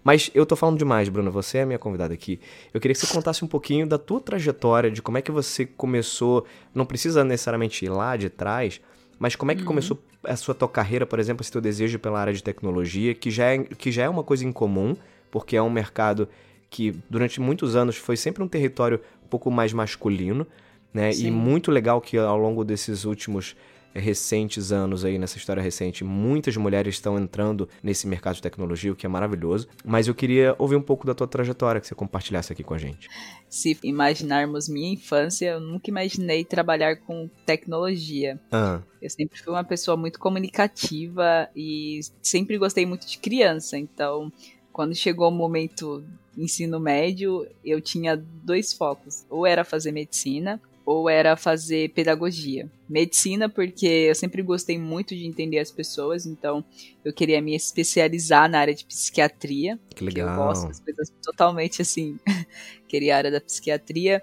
Mas 0.04 0.32
eu 0.34 0.46
tô 0.46 0.56
falando 0.56 0.78
demais, 0.78 1.10
Bruno. 1.10 1.30
Você 1.32 1.58
é 1.58 1.64
a 1.64 1.66
minha 1.66 1.80
convidada 1.80 2.14
aqui. 2.14 2.40
Eu 2.74 2.80
queria 2.80 2.96
que 2.96 3.06
você 3.06 3.14
contasse 3.14 3.44
um 3.44 3.48
pouquinho 3.48 3.86
da 3.86 3.98
tua 3.98 4.22
trajetória, 4.22 4.90
de 4.90 5.02
como 5.02 5.18
é 5.18 5.22
que 5.22 5.32
você 5.32 5.66
começou. 5.66 6.46
Não 6.74 6.86
precisa 6.86 7.26
necessariamente 7.26 7.84
ir 7.84 7.90
lá 7.90 8.16
de 8.16 8.30
trás, 8.30 8.80
mas 9.20 9.36
como 9.36 9.52
é 9.52 9.56
que 9.56 9.62
uhum. 9.62 9.68
começou 9.68 10.02
a 10.24 10.36
sua 10.36 10.56
tua 10.56 10.70
carreira, 10.70 11.06
por 11.06 11.20
exemplo, 11.20 11.42
esse 11.42 11.52
teu 11.52 11.60
desejo 11.60 12.00
pela 12.00 12.20
área 12.20 12.34
de 12.34 12.42
tecnologia, 12.42 13.14
que 13.14 13.30
já 13.30 13.46
é, 13.46 13.60
que 13.60 13.92
já 13.92 14.04
é 14.04 14.10
uma 14.10 14.24
coisa 14.24 14.46
incomum, 14.46 14.96
porque 15.30 15.58
é 15.58 15.62
um 15.62 15.70
mercado 15.70 16.30
que 16.70 16.96
durante 17.10 17.40
muitos 17.40 17.76
anos 17.76 17.96
foi 17.96 18.18
sempre 18.18 18.44
um 18.44 18.48
território 18.48 19.00
um 19.24 19.28
pouco 19.28 19.50
mais 19.52 19.74
masculino, 19.74 20.46
né? 20.94 21.12
Sim. 21.12 21.28
E 21.28 21.32
muito 21.32 21.72
legal 21.72 22.02
que 22.02 22.18
ao 22.18 22.38
longo 22.38 22.64
desses 22.64 23.06
últimos 23.06 23.56
recentes 23.98 24.72
anos 24.72 25.04
aí, 25.04 25.18
nessa 25.18 25.38
história 25.38 25.62
recente, 25.62 26.04
muitas 26.04 26.56
mulheres 26.56 26.96
estão 26.96 27.18
entrando 27.18 27.68
nesse 27.82 28.08
mercado 28.08 28.36
de 28.36 28.42
tecnologia, 28.42 28.92
o 28.92 28.96
que 28.96 29.06
é 29.06 29.10
maravilhoso. 29.10 29.68
Mas 29.84 30.08
eu 30.08 30.16
queria 30.16 30.56
ouvir 30.58 30.76
um 30.76 30.82
pouco 30.82 31.06
da 31.06 31.14
tua 31.14 31.28
trajetória, 31.28 31.82
que 31.82 31.88
você 31.88 31.96
compartilhasse 31.96 32.54
aqui 32.54 32.64
com 32.64 32.74
a 32.74 32.78
gente. 32.78 33.10
Se 33.50 33.78
imaginarmos 33.84 34.70
minha 34.70 34.94
infância, 34.94 35.52
eu 35.52 35.60
nunca 35.60 35.90
imaginei 35.90 36.44
trabalhar 36.44 36.98
com 36.98 37.30
tecnologia. 37.46 38.40
Ah. 38.52 38.82
Eu 39.02 39.10
sempre 39.10 39.40
fui 39.40 39.54
uma 39.54 39.64
pessoa 39.64 39.96
muito 39.96 40.20
comunicativa 40.20 41.50
e 41.56 42.00
sempre 42.22 42.58
gostei 42.58 42.86
muito 42.86 43.08
de 43.08 43.18
criança, 43.18 43.78
então 43.78 44.32
quando 44.78 44.94
chegou 44.94 45.30
o 45.30 45.32
momento 45.32 46.04
ensino 46.38 46.80
médio, 46.80 47.48
eu 47.66 47.82
tinha 47.82 48.16
dois 48.16 48.72
focos. 48.72 49.26
Ou 49.28 49.44
era 49.44 49.66
fazer 49.66 49.92
medicina, 49.92 50.62
ou 50.86 51.10
era 51.10 51.36
fazer 51.36 51.90
pedagogia. 51.94 52.70
Medicina, 52.88 53.50
porque 53.50 53.88
eu 53.88 54.14
sempre 54.14 54.44
gostei 54.44 54.78
muito 54.78 55.16
de 55.16 55.26
entender 55.26 55.58
as 55.58 55.72
pessoas, 55.72 56.28
então 56.28 56.64
eu 57.04 57.12
queria 57.12 57.42
me 57.42 57.56
especializar 57.56 58.48
na 58.48 58.60
área 58.60 58.76
de 58.76 58.86
psiquiatria. 58.86 59.80
Que 59.96 60.04
legal. 60.04 60.30
Eu 60.30 60.36
gosto 60.36 60.68
das 60.68 60.80
coisas 60.80 61.12
totalmente 61.24 61.82
assim. 61.82 62.20
queria 62.88 63.16
a 63.16 63.18
área 63.18 63.32
da 63.32 63.42
psiquiatria. 63.42 64.22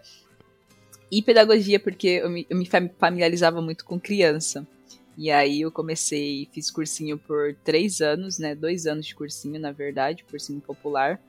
E 1.10 1.20
pedagogia, 1.20 1.80
porque 1.80 2.20
eu 2.22 2.30
me, 2.30 2.46
eu 2.48 2.56
me 2.56 2.70
familiarizava 2.96 3.60
muito 3.60 3.84
com 3.84 3.98
criança. 3.98 4.64
E 5.16 5.30
aí 5.30 5.60
eu 5.60 5.70
comecei, 5.70 6.48
fiz 6.52 6.70
cursinho 6.70 7.16
por 7.18 7.54
três 7.64 8.00
anos, 8.00 8.38
né? 8.38 8.54
Dois 8.54 8.86
anos 8.86 9.06
de 9.06 9.14
cursinho, 9.14 9.60
na 9.60 9.72
verdade, 9.72 10.24
cursinho 10.24 10.60
popular. 10.60 11.20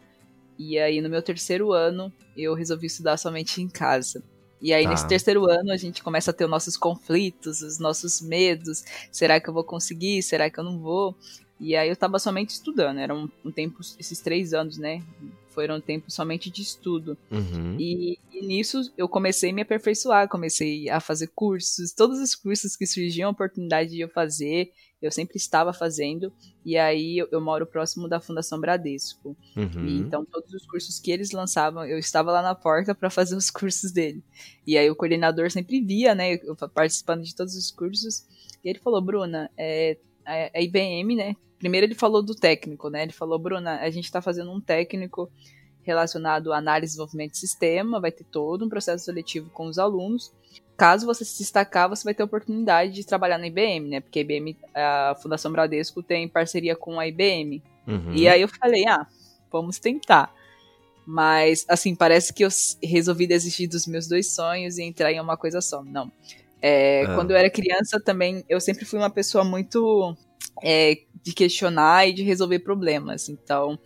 E 0.57 0.79
aí 0.79 1.01
no 1.01 1.09
meu 1.09 1.21
terceiro 1.21 1.71
ano 1.71 2.11
eu 2.35 2.53
resolvi 2.53 2.87
estudar 2.87 3.17
somente 3.17 3.61
em 3.61 3.69
casa. 3.69 4.23
E 4.61 4.73
aí, 4.73 4.85
tá. 4.85 4.89
nesse 4.89 5.07
terceiro 5.07 5.47
ano, 5.49 5.71
a 5.71 5.77
gente 5.77 6.01
começa 6.01 6.31
a 6.31 6.33
ter 6.33 6.45
os 6.45 6.49
nossos 6.49 6.77
conflitos, 6.77 7.61
os 7.61 7.77
nossos 7.77 8.21
medos. 8.21 8.83
Será 9.11 9.39
que 9.39 9.47
eu 9.47 9.53
vou 9.53 9.63
conseguir? 9.63 10.23
Será 10.23 10.49
que 10.49 10.59
eu 10.59 10.63
não 10.63 10.79
vou? 10.79 11.15
E 11.59 11.75
aí 11.75 11.89
eu 11.89 11.95
tava 11.95 12.19
somente 12.19 12.49
estudando. 12.49 12.99
Era 12.99 13.13
um, 13.13 13.29
um 13.43 13.51
tempo, 13.51 13.79
esses 13.99 14.19
três 14.19 14.53
anos, 14.53 14.77
né? 14.77 15.01
Foram 15.49 15.77
um 15.77 15.81
tempo 15.81 16.11
somente 16.11 16.49
de 16.49 16.61
estudo. 16.61 17.17
Uhum. 17.31 17.77
E, 17.79 18.19
e, 18.31 18.45
nisso 18.45 18.91
eu 18.97 19.07
comecei 19.07 19.51
a 19.51 19.53
me 19.53 19.61
aperfeiçoar, 19.61 20.27
comecei 20.27 20.89
a 20.89 20.99
fazer 20.99 21.27
cursos. 21.33 21.93
Todos 21.93 22.19
os 22.19 22.35
cursos 22.35 22.75
que 22.75 22.85
surgiam 22.85 23.29
a 23.29 23.31
oportunidade 23.31 23.91
de 23.91 24.01
eu 24.01 24.09
fazer, 24.09 24.73
eu 25.01 25.09
sempre 25.09 25.37
estava 25.37 25.71
fazendo. 25.71 26.31
E 26.65 26.77
aí 26.77 27.17
eu, 27.17 27.29
eu 27.31 27.39
moro 27.39 27.65
próximo 27.65 28.09
da 28.09 28.19
Fundação 28.19 28.59
Bradesco. 28.59 29.37
Uhum. 29.55 29.87
E, 29.87 29.99
então 29.99 30.25
todos 30.25 30.53
os 30.53 30.65
cursos 30.65 30.99
que 30.99 31.09
eles 31.09 31.31
lançavam, 31.31 31.85
eu 31.85 31.97
estava 31.97 32.33
lá 32.33 32.41
na 32.41 32.53
porta 32.53 32.93
para 32.93 33.09
fazer 33.09 33.37
os 33.37 33.49
cursos 33.49 33.93
dele. 33.93 34.21
E 34.67 34.77
aí 34.77 34.89
o 34.89 34.95
coordenador 34.95 35.49
sempre 35.49 35.79
via, 35.79 36.13
né, 36.13 36.33
eu 36.43 36.55
participando 36.55 37.23
de 37.23 37.33
todos 37.33 37.55
os 37.55 37.71
cursos. 37.71 38.25
E 38.61 38.69
ele 38.69 38.79
falou, 38.79 39.01
Bruna, 39.01 39.49
é, 39.55 39.97
a 40.25 40.61
IBM, 40.61 41.15
né? 41.15 41.35
Primeiro 41.59 41.85
ele 41.85 41.95
falou 41.95 42.21
do 42.21 42.35
técnico, 42.35 42.89
né? 42.89 43.03
Ele 43.03 43.13
falou, 43.13 43.39
Bruna, 43.39 43.79
a 43.79 43.89
gente 43.89 44.05
está 44.05 44.21
fazendo 44.21 44.51
um 44.51 44.59
técnico 44.59 45.31
relacionado 45.83 46.51
à 46.51 46.57
análise 46.57 46.91
e 46.91 46.93
desenvolvimento 46.93 47.33
de 47.33 47.37
sistema, 47.37 47.99
vai 47.99 48.11
ter 48.11 48.23
todo 48.23 48.65
um 48.65 48.69
processo 48.69 49.05
seletivo 49.05 49.49
com 49.51 49.67
os 49.67 49.77
alunos 49.77 50.31
caso 50.75 51.05
você 51.05 51.23
se 51.23 51.37
destacar, 51.39 51.89
você 51.89 52.03
vai 52.03 52.13
ter 52.13 52.23
oportunidade 52.23 52.93
de 52.93 53.05
trabalhar 53.05 53.37
na 53.37 53.47
IBM, 53.47 53.89
né? 53.89 54.01
Porque 54.01 54.19
a 54.19 54.21
IBM, 54.21 54.57
a 54.73 55.15
Fundação 55.21 55.51
Bradesco 55.51 56.03
tem 56.03 56.27
parceria 56.27 56.75
com 56.75 56.99
a 56.99 57.07
IBM. 57.07 57.61
Uhum. 57.87 58.13
E 58.13 58.27
aí 58.27 58.41
eu 58.41 58.47
falei, 58.47 58.85
ah, 58.87 59.07
vamos 59.51 59.79
tentar. 59.79 60.33
Mas, 61.05 61.65
assim, 61.69 61.95
parece 61.95 62.33
que 62.33 62.43
eu 62.43 62.49
resolvi 62.81 63.27
desistir 63.27 63.67
dos 63.67 63.85
meus 63.85 64.07
dois 64.07 64.27
sonhos 64.31 64.77
e 64.77 64.83
entrar 64.83 65.11
em 65.11 65.19
uma 65.19 65.37
coisa 65.37 65.61
só. 65.61 65.83
Não. 65.83 66.11
É, 66.61 67.03
ah. 67.03 67.15
Quando 67.15 67.31
eu 67.31 67.37
era 67.37 67.49
criança 67.49 67.99
também, 67.99 68.43
eu 68.49 68.59
sempre 68.59 68.85
fui 68.85 68.99
uma 68.99 69.09
pessoa 69.09 69.43
muito 69.43 70.15
é, 70.63 70.97
de 71.23 71.33
questionar 71.33 72.07
e 72.07 72.13
de 72.13 72.23
resolver 72.23 72.59
problemas. 72.59 73.29
Então, 73.29 73.77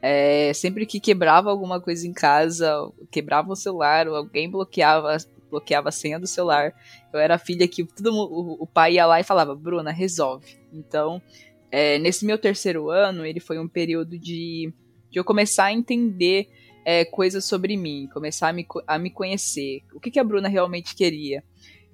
é, 0.00 0.52
sempre 0.54 0.86
que 0.86 1.00
quebrava 1.00 1.50
alguma 1.50 1.80
coisa 1.80 2.06
em 2.06 2.12
casa, 2.12 2.72
quebrava 3.10 3.52
o 3.52 3.56
celular, 3.56 4.06
ou 4.08 4.16
alguém 4.16 4.50
bloqueava 4.50 5.16
bloqueava 5.50 5.88
a 5.88 5.92
senha 5.92 6.18
do 6.18 6.26
celular. 6.26 6.74
Eu 7.12 7.18
era 7.18 7.36
a 7.36 7.38
filha 7.38 7.66
que 7.66 7.84
todo 7.84 8.12
o, 8.12 8.62
o 8.62 8.66
pai 8.66 8.94
ia 8.94 9.06
lá 9.06 9.18
e 9.18 9.24
falava, 9.24 9.54
Bruna, 9.54 9.90
resolve. 9.90 10.58
Então, 10.72 11.22
é, 11.70 11.98
nesse 11.98 12.24
meu 12.24 12.38
terceiro 12.38 12.90
ano, 12.90 13.24
ele 13.24 13.40
foi 13.40 13.58
um 13.58 13.68
período 13.68 14.18
de, 14.18 14.72
de 15.10 15.18
eu 15.18 15.24
começar 15.24 15.64
a 15.64 15.72
entender 15.72 16.48
é, 16.84 17.04
coisas 17.04 17.44
sobre 17.44 17.76
mim, 17.76 18.08
começar 18.12 18.48
a 18.48 18.52
me, 18.52 18.66
a 18.86 18.98
me 18.98 19.10
conhecer. 19.10 19.82
O 19.94 20.00
que, 20.00 20.10
que 20.10 20.18
a 20.18 20.24
Bruna 20.24 20.48
realmente 20.48 20.94
queria. 20.94 21.42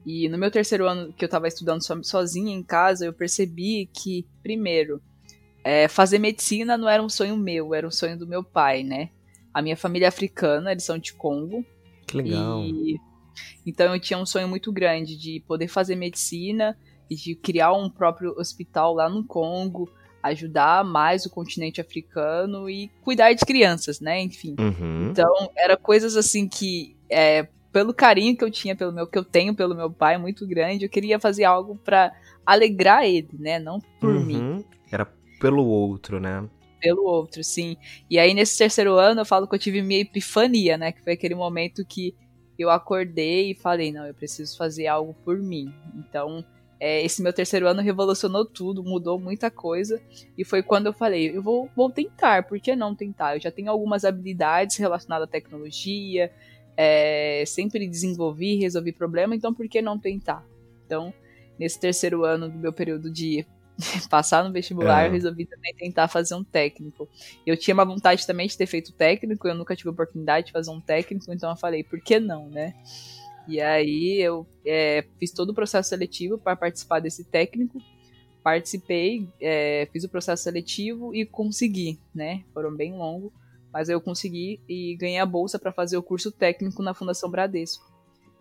E 0.07 0.29
no 0.29 0.37
meu 0.37 0.51
terceiro 0.51 0.87
ano, 0.87 1.13
que 1.13 1.25
eu 1.25 1.27
estava 1.27 1.49
estudando 1.49 1.83
sozinha 2.03 2.55
em 2.55 2.63
casa, 2.63 3.07
eu 3.07 3.13
percebi 3.13 3.89
que, 3.93 4.27
primeiro, 4.43 5.01
é, 5.65 5.89
fazer 5.89 6.19
medicina 6.19 6.77
não 6.77 6.89
era 6.89 7.03
um 7.03 7.09
sonho 7.09 7.37
meu, 7.37 7.75
era 7.75 7.87
um 7.87 7.91
sonho 7.91 8.19
do 8.19 8.27
meu 8.27 8.45
pai, 8.45 8.83
né? 8.83 9.09
A 9.53 9.63
minha 9.63 9.77
família 9.77 10.07
é 10.07 10.09
africana, 10.09 10.73
eles 10.73 10.85
são 10.85 10.99
de 10.99 11.15
Congo. 11.15 11.65
Que 12.07 12.19
legal. 12.19 12.63
E 12.63 13.01
então 13.67 13.95
eu 13.95 14.01
tinha 14.01 14.19
um 14.19 14.27
sonho 14.27 14.47
muito 14.47 14.71
grande 14.73 15.17
de 15.17 15.41
poder 15.47 15.69
fazer 15.69 15.97
medicina 15.97 16.79
e 17.11 17.17
de 17.17 17.35
criar 17.35 17.73
um 17.73 17.89
próprio 17.89 18.35
hospital 18.39 18.95
lá 18.95 19.09
no 19.09 19.25
Congo, 19.25 19.91
ajudar 20.23 20.85
mais 20.85 21.27
o 21.27 21.31
continente 21.31 21.81
africano 21.81 22.69
e 22.69 22.89
cuidar 23.03 23.33
de 23.33 23.45
crianças, 23.45 24.01
né? 24.01 24.21
Enfim. 24.21 24.55
Uhum. 24.59 25.11
Então, 25.11 25.33
era 25.57 25.77
coisas 25.77 26.17
assim 26.17 26.49
que 26.49 26.97
é, 27.11 27.49
pelo 27.75 27.93
carinho 27.93 28.37
que 28.37 28.45
eu 28.45 28.51
tinha 28.53 28.77
pelo 28.77 28.93
meu 28.93 29.05
que 29.05 29.19
eu 29.19 29.25
tenho 29.25 29.53
pelo 29.53 29.75
meu 29.75 29.91
pai 29.91 30.17
muito 30.17 30.47
grande, 30.47 30.85
eu 30.85 30.89
queria 30.89 31.19
fazer 31.19 31.43
algo 31.43 31.75
para 31.75 32.15
alegrar 32.47 33.05
ele, 33.05 33.31
né? 33.37 33.59
Não 33.59 33.81
por 33.99 34.15
uhum. 34.15 34.25
mim. 34.25 34.65
Era 34.93 35.05
pelo 35.41 35.67
outro, 35.67 36.21
né? 36.21 36.49
Pelo 36.81 37.03
outro, 37.05 37.43
sim. 37.43 37.77
E 38.09 38.17
aí 38.17 38.33
nesse 38.33 38.57
terceiro 38.57 38.95
ano 38.95 39.23
eu 39.23 39.27
falo 39.27 39.49
que 39.49 39.57
eu 39.57 39.59
tive 39.59 39.83
minha 39.83 40.03
epifania, 40.03 40.79
né? 40.79 40.93
Que 40.93 41.03
foi 41.03 41.15
aquele 41.15 41.35
momento 41.35 41.85
que 41.85 42.15
eu 42.57 42.71
acordei 42.71 43.51
e 43.51 43.55
falei, 43.57 43.91
não, 43.91 44.07
eu 44.07 44.15
preciso 44.15 44.57
fazer 44.57 44.87
algo 44.87 45.13
por 45.25 45.37
mim. 45.37 45.75
Então, 45.97 46.45
é, 46.79 47.05
esse 47.05 47.21
meu 47.23 47.33
terceiro 47.33 47.67
ano 47.67 47.83
revolucionou 47.83 48.45
tudo, 48.45 48.85
mudou 48.85 49.19
muita 49.19 49.51
coisa. 49.51 50.01
E 50.39 50.45
foi 50.45 50.63
quando 50.63 50.87
eu 50.87 50.93
falei, 50.93 51.37
eu 51.37 51.43
vou, 51.43 51.69
vou 51.75 51.91
tentar, 51.91 52.47
por 52.47 52.61
que 52.61 52.77
não 52.77 52.95
tentar? 52.95 53.35
Eu 53.35 53.41
já 53.41 53.51
tenho 53.51 53.69
algumas 53.69 54.05
habilidades 54.05 54.77
relacionadas 54.77 55.27
à 55.27 55.31
tecnologia, 55.31 56.31
é, 56.77 57.45
sempre 57.47 57.89
desenvolvi, 57.89 58.57
resolvi 58.57 58.93
problema, 58.93 59.35
então 59.35 59.55
por 59.55 59.69
que 59.69 59.81
não 59.81 59.99
tentar? 59.99 60.45
Então, 60.87 61.13
nesse 61.59 61.79
terceiro 61.79 62.25
ano 62.25 62.49
do 62.49 62.59
meu 62.59 62.73
período 62.73 63.11
de 63.11 63.47
passar 64.11 64.45
no 64.45 64.53
vestibular, 64.53 65.05
é. 65.05 65.09
eu 65.09 65.13
resolvi 65.13 65.47
também 65.47 65.75
tentar 65.75 66.09
fazer 66.09 66.35
um 66.35 66.45
técnico. 66.45 67.09
Eu 67.47 67.57
tinha 67.57 67.75
uma 67.75 67.85
vontade 67.85 68.27
também 68.27 68.47
de 68.47 68.57
ter 68.57 68.67
feito 68.67 68.93
técnico, 68.93 69.47
eu 69.47 69.55
nunca 69.55 69.77
tive 69.77 69.91
oportunidade 69.91 70.47
de 70.47 70.53
fazer 70.53 70.71
um 70.71 70.81
técnico, 70.81 71.33
então 71.33 71.51
eu 71.51 71.57
falei, 71.57 71.83
por 71.83 72.01
que 72.01 72.19
não, 72.19 72.49
né? 72.49 72.75
E 73.47 73.61
aí 73.61 74.21
eu 74.21 74.47
é, 74.65 75.05
fiz 75.19 75.31
todo 75.31 75.51
o 75.51 75.55
processo 75.55 75.91
seletivo 75.91 76.39
para 76.39 76.57
participar 76.57 77.01
desse 77.01 77.25
técnico, 77.25 77.79
participei, 78.43 79.29
é, 79.41 79.89
fiz 79.93 80.05
o 80.05 80.09
processo 80.09 80.43
seletivo 80.45 81.15
e 81.15 81.27
consegui, 81.27 81.99
né? 82.15 82.43
Foram 82.53 82.75
bem 82.75 82.95
longos, 82.95 83.33
mas 83.75 83.89
eu 83.89 84.01
consegui 84.01 84.61
e 84.69 84.95
ganhei 84.95 85.19
a 85.19 85.27
bolsa 85.27 85.59
para 85.59 85.73
fazer 85.73 85.97
o 85.97 86.03
curso 86.03 86.31
técnico 86.31 86.81
na 86.81 86.95
Fundação 86.95 87.29
Bradesco. 87.29 87.93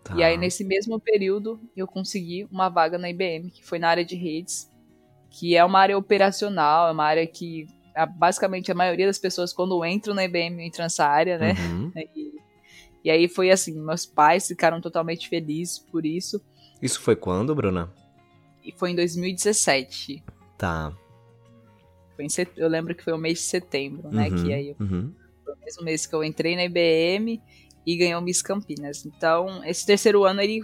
Tá. 0.03 0.15
E 0.15 0.21
aí, 0.21 0.37
nesse 0.37 0.63
mesmo 0.63 0.99
período, 0.99 1.59
eu 1.75 1.87
consegui 1.87 2.47
uma 2.51 2.69
vaga 2.69 2.99
na 2.99 3.09
IBM, 3.09 3.49
que 3.49 3.65
foi 3.65 3.79
na 3.79 3.89
área 3.89 4.05
de 4.05 4.15
redes, 4.15 4.69
que 5.31 5.55
é 5.57 5.65
uma 5.65 5.79
área 5.79 5.97
operacional, 5.97 6.87
é 6.87 6.91
uma 6.91 7.05
área 7.05 7.25
que 7.25 7.65
basicamente 8.15 8.71
a 8.71 8.75
maioria 8.75 9.07
das 9.07 9.17
pessoas 9.17 9.51
quando 9.51 9.83
entram 9.83 10.13
na 10.13 10.23
IBM 10.23 10.63
entram 10.63 10.85
nessa 10.85 11.07
área, 11.07 11.39
né? 11.39 11.53
Uhum. 11.53 11.91
E, 12.15 13.09
e, 13.09 13.11
aí 13.11 13.27
foi 13.27 13.51
assim, 13.51 13.77
meus 13.77 14.05
pais 14.05 14.47
ficaram 14.47 14.79
totalmente 14.79 15.27
felizes 15.27 15.77
por 15.77 16.05
isso. 16.05 16.39
Isso 16.81 17.01
foi 17.01 17.17
quando, 17.17 17.53
Bruna? 17.53 17.91
foi 18.77 18.91
em 18.91 18.95
2017. 18.95 20.23
Tá. 20.57 20.93
Foi 22.15 22.23
em 22.23 22.29
set... 22.29 22.49
Eu 22.55 22.69
lembro 22.69 22.95
que 22.95 23.03
foi 23.03 23.11
o 23.11 23.17
mês 23.17 23.39
de 23.39 23.45
setembro, 23.45 24.09
né? 24.09 24.29
Uhum, 24.29 24.43
que 24.43 24.53
aí 24.53 24.75
uhum. 24.79 25.13
Mesmo 25.63 25.83
mês 25.83 26.05
que 26.05 26.15
eu 26.15 26.23
entrei 26.23 26.55
na 26.55 26.65
IBM 26.65 27.41
e 27.85 27.97
ganhou 27.97 28.21
Miss 28.21 28.41
Campinas. 28.41 29.05
Então, 29.05 29.63
esse 29.65 29.85
terceiro 29.85 30.23
ano 30.23 30.41
ele 30.41 30.61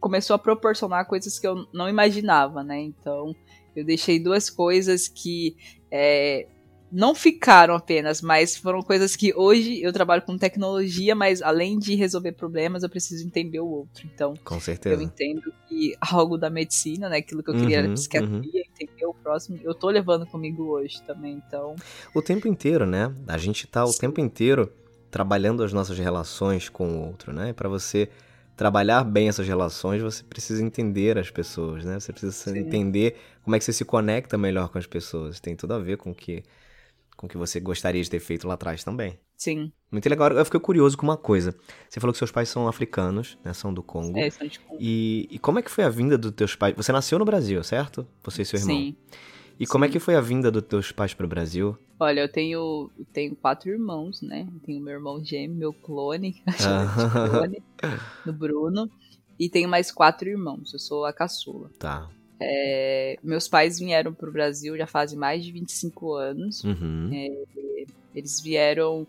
começou 0.00 0.34
a 0.34 0.38
proporcionar 0.38 1.06
coisas 1.06 1.38
que 1.38 1.46
eu 1.46 1.66
não 1.72 1.88
imaginava, 1.88 2.62
né? 2.62 2.80
Então, 2.80 3.34
eu 3.74 3.84
deixei 3.84 4.18
duas 4.18 4.50
coisas 4.50 5.08
que 5.08 5.56
é, 5.90 6.46
não 6.90 7.14
ficaram 7.14 7.74
apenas, 7.74 8.20
mas 8.20 8.54
foram 8.54 8.82
coisas 8.82 9.16
que 9.16 9.32
hoje 9.34 9.80
eu 9.80 9.92
trabalho 9.92 10.22
com 10.22 10.36
tecnologia, 10.36 11.14
mas 11.14 11.40
além 11.40 11.78
de 11.78 11.94
resolver 11.94 12.32
problemas, 12.32 12.82
eu 12.82 12.90
preciso 12.90 13.26
entender 13.26 13.60
o 13.60 13.66
outro. 13.66 14.06
Então, 14.12 14.34
Com 14.44 14.60
certeza. 14.60 14.96
eu 14.96 15.00
entendo 15.00 15.42
que 15.66 15.94
algo 16.00 16.36
da 16.36 16.50
medicina, 16.50 17.08
né, 17.08 17.16
aquilo 17.18 17.42
que 17.42 17.50
eu 17.50 17.56
queria 17.56 17.78
era 17.78 17.88
Uhum, 17.88 17.94
psiquiatria, 17.94 18.60
entender 18.60 18.81
o 19.12 19.22
próximo, 19.22 19.58
eu 19.62 19.74
tô 19.74 19.88
levando 19.88 20.26
comigo 20.26 20.64
hoje 20.64 21.02
também. 21.02 21.42
Então, 21.46 21.74
O 22.14 22.20
tempo 22.20 22.48
inteiro, 22.48 22.86
né? 22.86 23.14
A 23.26 23.38
gente 23.38 23.66
tá 23.66 23.84
o 23.84 23.88
Sim. 23.88 24.00
tempo 24.00 24.20
inteiro 24.20 24.72
trabalhando 25.10 25.62
as 25.62 25.72
nossas 25.72 25.98
relações 25.98 26.68
com 26.68 26.88
o 26.88 27.06
outro, 27.06 27.32
né? 27.32 27.52
Para 27.52 27.68
você 27.68 28.08
trabalhar 28.56 29.04
bem 29.04 29.28
essas 29.28 29.46
relações, 29.46 30.02
você 30.02 30.22
precisa 30.22 30.62
entender 30.62 31.18
as 31.18 31.30
pessoas, 31.30 31.84
né? 31.84 31.98
Você 31.98 32.12
precisa 32.12 32.32
Sim. 32.32 32.58
entender 32.58 33.16
como 33.42 33.54
é 33.56 33.58
que 33.58 33.64
você 33.64 33.72
se 33.72 33.84
conecta 33.84 34.38
melhor 34.38 34.68
com 34.68 34.78
as 34.78 34.86
pessoas. 34.86 35.40
Tem 35.40 35.54
tudo 35.56 35.74
a 35.74 35.78
ver 35.78 35.96
com 35.96 36.10
o 36.10 36.14
que 36.14 36.42
com 37.16 37.26
o 37.26 37.28
que 37.28 37.36
você 37.36 37.60
gostaria 37.60 38.02
de 38.02 38.10
ter 38.10 38.20
feito 38.20 38.46
lá 38.48 38.54
atrás 38.54 38.82
também. 38.84 39.18
sim, 39.36 39.72
Muito 39.90 40.08
legal. 40.08 40.30
Eu 40.32 40.44
fiquei 40.44 40.60
curioso 40.60 40.96
com 40.96 41.04
uma 41.04 41.16
coisa. 41.16 41.54
Você 41.88 42.00
falou 42.00 42.12
que 42.12 42.18
seus 42.18 42.30
pais 42.32 42.48
são 42.48 42.66
africanos, 42.66 43.36
né? 43.44 43.52
São 43.52 43.72
do 43.72 43.82
Congo. 43.82 44.18
é, 44.18 44.30
são 44.30 44.46
de 44.46 44.60
E, 44.80 45.28
e 45.30 45.38
como 45.38 45.58
é 45.58 45.62
que 45.62 45.70
foi 45.70 45.84
a 45.84 45.88
vinda 45.90 46.16
dos 46.16 46.32
teus 46.32 46.54
pais? 46.56 46.74
Você 46.76 46.90
nasceu 46.92 47.18
no 47.18 47.24
Brasil, 47.24 47.62
certo? 47.62 48.06
Você 48.24 48.42
e 48.42 48.44
seu 48.44 48.58
irmão. 48.58 48.76
Sim. 48.76 48.96
E 49.60 49.66
como 49.66 49.84
é 49.84 49.88
sim. 49.88 49.92
que 49.92 49.98
foi 50.00 50.16
a 50.16 50.20
vinda 50.20 50.50
dos 50.50 50.62
teus 50.62 50.90
pais 50.92 51.12
para 51.14 51.26
o 51.26 51.28
Brasil? 51.28 51.76
Olha, 52.00 52.20
eu 52.22 52.28
tenho, 52.28 52.90
eu 52.98 53.04
tenho 53.12 53.36
quatro 53.36 53.70
irmãos, 53.70 54.20
né? 54.22 54.48
Eu 54.52 54.60
tenho 54.60 54.82
meu 54.82 54.94
irmão 54.94 55.22
gêmeo, 55.24 55.56
meu 55.56 55.72
clone, 55.72 56.42
Ah. 56.66 57.28
clone, 57.30 57.62
no 58.26 58.32
Bruno, 58.32 58.90
e 59.38 59.48
tenho 59.48 59.68
mais 59.68 59.92
quatro 59.92 60.28
irmãos. 60.28 60.72
Eu 60.72 60.78
sou 60.80 61.04
a 61.04 61.12
caçula. 61.12 61.70
Tá. 61.78 62.08
É, 62.44 63.18
meus 63.22 63.46
pais 63.48 63.78
vieram 63.78 64.12
pro 64.12 64.32
Brasil 64.32 64.76
já 64.76 64.86
fazem 64.86 65.18
mais 65.18 65.44
de 65.44 65.52
25 65.52 66.14
anos. 66.14 66.64
Uhum. 66.64 67.10
Eles 68.14 68.40
vieram 68.40 69.06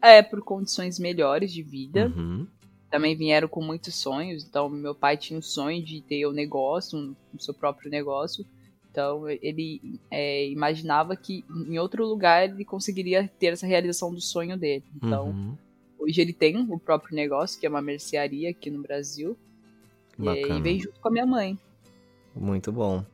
é, 0.00 0.22
por 0.22 0.40
condições 0.42 0.98
melhores 0.98 1.52
de 1.52 1.62
vida. 1.62 2.12
Uhum. 2.16 2.46
Também 2.90 3.16
vieram 3.16 3.48
com 3.48 3.62
muitos 3.62 3.94
sonhos. 3.96 4.44
Então, 4.44 4.68
meu 4.68 4.94
pai 4.94 5.16
tinha 5.16 5.38
um 5.38 5.42
sonho 5.42 5.82
de 5.82 6.00
ter 6.02 6.26
um 6.26 6.32
negócio, 6.32 6.98
um, 6.98 7.14
o 7.34 7.42
seu 7.42 7.52
próprio 7.52 7.90
negócio. 7.90 8.46
Então, 8.90 9.28
ele 9.28 10.00
é, 10.10 10.46
imaginava 10.48 11.14
que 11.16 11.44
em 11.68 11.78
outro 11.78 12.06
lugar 12.06 12.48
ele 12.48 12.64
conseguiria 12.64 13.28
ter 13.38 13.48
essa 13.48 13.66
realização 13.66 14.12
do 14.14 14.20
sonho 14.20 14.56
dele. 14.56 14.84
Então, 14.96 15.26
Uhum. 15.30 15.56
hoje 15.98 16.20
ele 16.20 16.32
tem 16.32 16.56
o 16.56 16.78
próprio 16.78 17.14
negócio, 17.14 17.58
que 17.60 17.66
é 17.66 17.68
uma 17.68 17.82
mercearia 17.82 18.50
aqui 18.50 18.70
no 18.70 18.80
Brasil. 18.80 19.36
E, 20.18 20.26
aí 20.28 20.40
Bacana. 20.42 20.60
veio 20.60 20.80
junto 20.80 21.00
com 21.00 21.08
a 21.08 21.10
minha 21.10 21.26
mãe. 21.26 21.58
Muito 22.36 22.70
bom. 22.70 23.04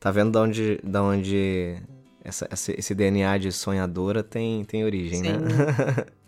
Tá 0.00 0.10
vendo 0.10 0.30
da 0.32 0.42
onde, 0.42 0.78
da 0.84 1.02
onde 1.02 1.76
essa, 2.24 2.48
esse, 2.52 2.94
DNA 2.94 3.36
de 3.38 3.50
sonhadora 3.50 4.22
tem, 4.22 4.64
tem 4.64 4.84
origem, 4.84 5.22
né? 5.22 5.32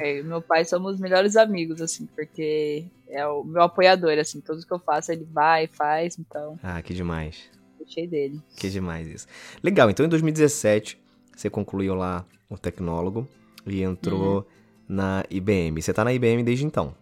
É, 0.00 0.20
meu 0.20 0.42
pai 0.42 0.64
somos 0.64 0.94
os 0.94 1.00
melhores 1.00 1.36
amigos, 1.36 1.80
assim, 1.80 2.06
porque 2.06 2.86
é 3.08 3.24
o 3.24 3.44
meu 3.44 3.62
apoiador, 3.62 4.18
assim, 4.18 4.40
tudo 4.40 4.66
que 4.66 4.72
eu 4.72 4.80
faço 4.80 5.12
ele 5.12 5.24
vai, 5.32 5.68
faz, 5.68 6.18
então 6.18 6.58
ah, 6.60 6.82
que 6.82 6.92
demais. 6.92 7.48
gostei 7.78 8.04
dele. 8.08 8.42
Que 8.56 8.68
demais 8.68 9.06
isso. 9.06 9.28
Legal, 9.62 9.88
então 9.88 10.04
em 10.04 10.08
2017 10.08 11.00
você 11.36 11.48
concluiu 11.48 11.94
lá 11.94 12.26
o 12.50 12.58
tecnólogo 12.58 13.28
e 13.64 13.80
entrou 13.80 14.38
Uhum. 14.38 14.44
na 14.88 15.24
IBM. 15.30 15.80
Você 15.80 15.94
tá 15.94 16.02
na 16.02 16.12
IBM 16.12 16.42
desde 16.42 16.64
então. 16.66 16.92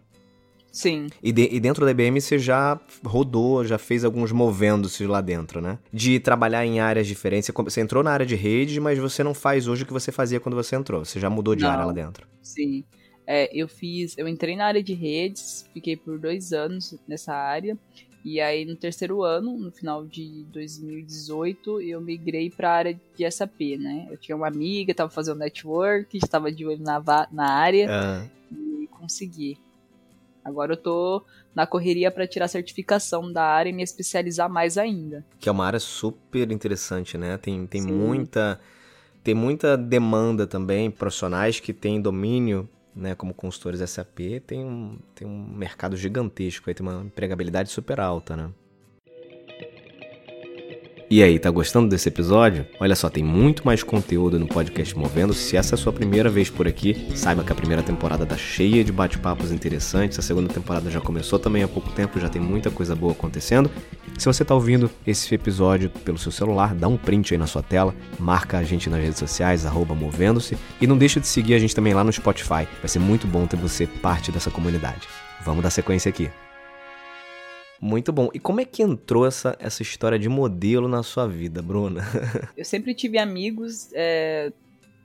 Sim, 0.75 1.07
E, 1.23 1.31
de- 1.31 1.47
e 1.53 1.57
dentro 1.57 1.85
da 1.85 1.91
IBM 1.91 2.19
você 2.19 2.37
já 2.37 2.77
rodou, 3.05 3.63
já 3.63 3.77
fez 3.77 4.03
alguns 4.03 4.33
movendo-se 4.33 5.07
lá 5.07 5.21
dentro, 5.21 5.61
né? 5.61 5.79
De 5.91 6.19
trabalhar 6.19 6.65
em 6.65 6.81
áreas 6.81 7.07
diferentes. 7.07 7.49
Você 7.55 7.79
entrou 7.79 8.03
na 8.03 8.11
área 8.11 8.25
de 8.25 8.35
rede, 8.35 8.81
mas 8.81 8.99
você 8.99 9.23
não 9.23 9.33
faz 9.33 9.69
hoje 9.69 9.83
o 9.83 9.85
que 9.85 9.93
você 9.93 10.11
fazia 10.11 10.37
quando 10.39 10.55
você 10.55 10.75
entrou. 10.75 11.05
Você 11.05 11.17
já 11.17 11.29
mudou 11.29 11.55
de 11.55 11.63
Não. 11.63 11.71
área 11.71 11.85
lá 11.85 11.93
dentro. 11.93 12.27
sim. 12.41 12.83
É, 13.27 13.49
eu 13.59 13.67
fiz, 13.67 14.15
eu 14.19 14.27
entrei 14.27 14.55
na 14.55 14.65
área 14.67 14.83
de 14.83 14.93
redes, 14.93 15.65
fiquei 15.73 15.95
por 15.97 16.19
dois 16.19 16.51
anos 16.53 16.93
nessa 17.07 17.33
área. 17.33 17.75
E 18.23 18.39
aí 18.41 18.65
no 18.65 18.75
terceiro 18.75 19.23
ano, 19.23 19.57
no 19.57 19.71
final 19.71 20.05
de 20.05 20.43
2018, 20.51 21.81
eu 21.81 22.01
migrei 22.01 22.49
para 22.49 22.69
a 22.69 22.73
área 22.75 22.99
de 23.17 23.31
SAP, 23.31 23.77
né? 23.79 24.07
Eu 24.11 24.17
tinha 24.17 24.35
uma 24.35 24.47
amiga, 24.47 24.93
tava 24.93 25.09
fazendo 25.09 25.37
network, 25.39 26.17
estava 26.17 26.51
de 26.51 26.65
olho 26.65 26.83
na, 26.83 27.01
na 27.31 27.49
área. 27.49 27.87
Ah, 27.89 28.25
e 28.51 28.87
consegui. 28.87 29.57
Agora 30.45 30.73
eu 30.73 30.77
tô 30.77 31.25
na 31.55 31.65
correria 31.65 32.11
para 32.11 32.27
tirar 32.27 32.47
certificação 32.47 33.33
da 33.33 33.43
área 33.43 33.71
e 33.71 33.73
me 33.73 33.81
especializar 33.81 34.47
mais 34.47 34.77
ainda. 34.77 35.25
que 35.39 35.49
é 35.49 35.51
uma 35.51 35.65
área 35.65 35.79
super 35.79 36.51
interessante, 36.51 37.17
né? 37.17 37.35
Tem, 37.37 37.65
tem 37.65 37.81
Sim. 37.81 37.91
muita 37.91 38.59
tem 39.23 39.33
muita 39.33 39.75
demanda 39.75 40.45
também, 40.45 40.91
profissionais 40.91 41.59
que 41.59 41.73
têm 41.73 41.99
domínio, 41.99 42.69
né, 42.95 43.15
como 43.15 43.33
consultores 43.33 43.81
SAP, 43.89 44.39
tem 44.45 44.63
um, 44.63 44.99
tem 45.15 45.27
um 45.27 45.47
mercado 45.47 45.97
gigantesco, 45.97 46.69
aí 46.69 46.75
tem 46.75 46.85
uma 46.85 47.01
empregabilidade 47.01 47.71
super 47.71 47.99
alta, 47.99 48.37
né? 48.37 48.51
E 51.07 51.21
aí, 51.21 51.37
tá 51.37 51.51
gostando 51.51 51.87
desse 51.87 52.09
episódio? 52.09 52.65
Olha 52.79 52.95
só, 52.95 53.11
tem 53.11 53.23
muito 53.23 53.63
mais 53.63 53.83
conteúdo 53.83 54.39
no 54.39 54.47
podcast 54.47 54.97
Movendo. 54.97 55.35
Se 55.35 55.55
essa 55.55 55.75
é 55.75 55.77
a 55.77 55.77
sua 55.77 55.93
primeira 55.93 56.31
vez 56.31 56.49
por 56.49 56.67
aqui, 56.67 57.07
saiba 57.13 57.43
que 57.43 57.51
a 57.51 57.55
primeira 57.55 57.83
temporada 57.83 58.25
tá 58.25 58.35
cheia 58.35 58.83
de 58.83 58.91
bate-papos 58.91 59.51
interessantes. 59.51 60.17
A 60.17 60.23
segunda 60.23 60.51
temporada 60.51 60.89
já 60.89 60.99
começou 60.99 61.37
também 61.37 61.61
há 61.61 61.67
pouco 61.67 61.91
tempo, 61.91 62.19
já 62.19 62.27
tem 62.27 62.41
muita 62.41 62.71
coisa 62.71 62.95
boa 62.95 63.11
acontecendo. 63.11 63.69
Se 64.17 64.25
você 64.25 64.43
tá 64.43 64.55
ouvindo 64.55 64.89
esse 65.05 65.35
episódio 65.35 65.91
pelo 65.91 66.17
seu 66.17 66.31
celular, 66.31 66.73
dá 66.73 66.87
um 66.87 66.97
print 66.97 67.35
aí 67.35 67.37
na 67.37 67.45
sua 67.45 67.61
tela, 67.61 67.93
marca 68.19 68.57
a 68.57 68.63
gente 68.63 68.89
nas 68.89 68.99
redes 68.99 69.19
sociais, 69.19 69.63
Movendo-se, 69.63 70.57
e 70.81 70.87
não 70.87 70.97
deixa 70.97 71.19
de 71.19 71.27
seguir 71.27 71.53
a 71.53 71.59
gente 71.59 71.75
também 71.75 71.93
lá 71.93 72.03
no 72.03 72.11
Spotify. 72.11 72.67
Vai 72.81 72.87
ser 72.87 72.99
muito 72.99 73.27
bom 73.27 73.45
ter 73.45 73.57
você 73.57 73.85
parte 73.85 74.31
dessa 74.31 74.49
comunidade. 74.49 75.07
Vamos 75.45 75.61
dar 75.61 75.69
sequência 75.69 76.09
aqui. 76.09 76.31
Muito 77.81 78.11
bom. 78.13 78.29
E 78.33 78.39
como 78.39 78.61
é 78.61 78.65
que 78.65 78.81
entrou 78.83 79.25
essa, 79.25 79.55
essa 79.59 79.81
história 79.81 80.17
de 80.17 80.29
modelo 80.29 80.87
na 80.87 81.03
sua 81.03 81.27
vida, 81.27 81.61
Bruna? 81.61 82.01
Eu 82.57 82.65
sempre 82.65 82.93
tive 82.93 83.17
amigos 83.17 83.89
é, 83.93 84.51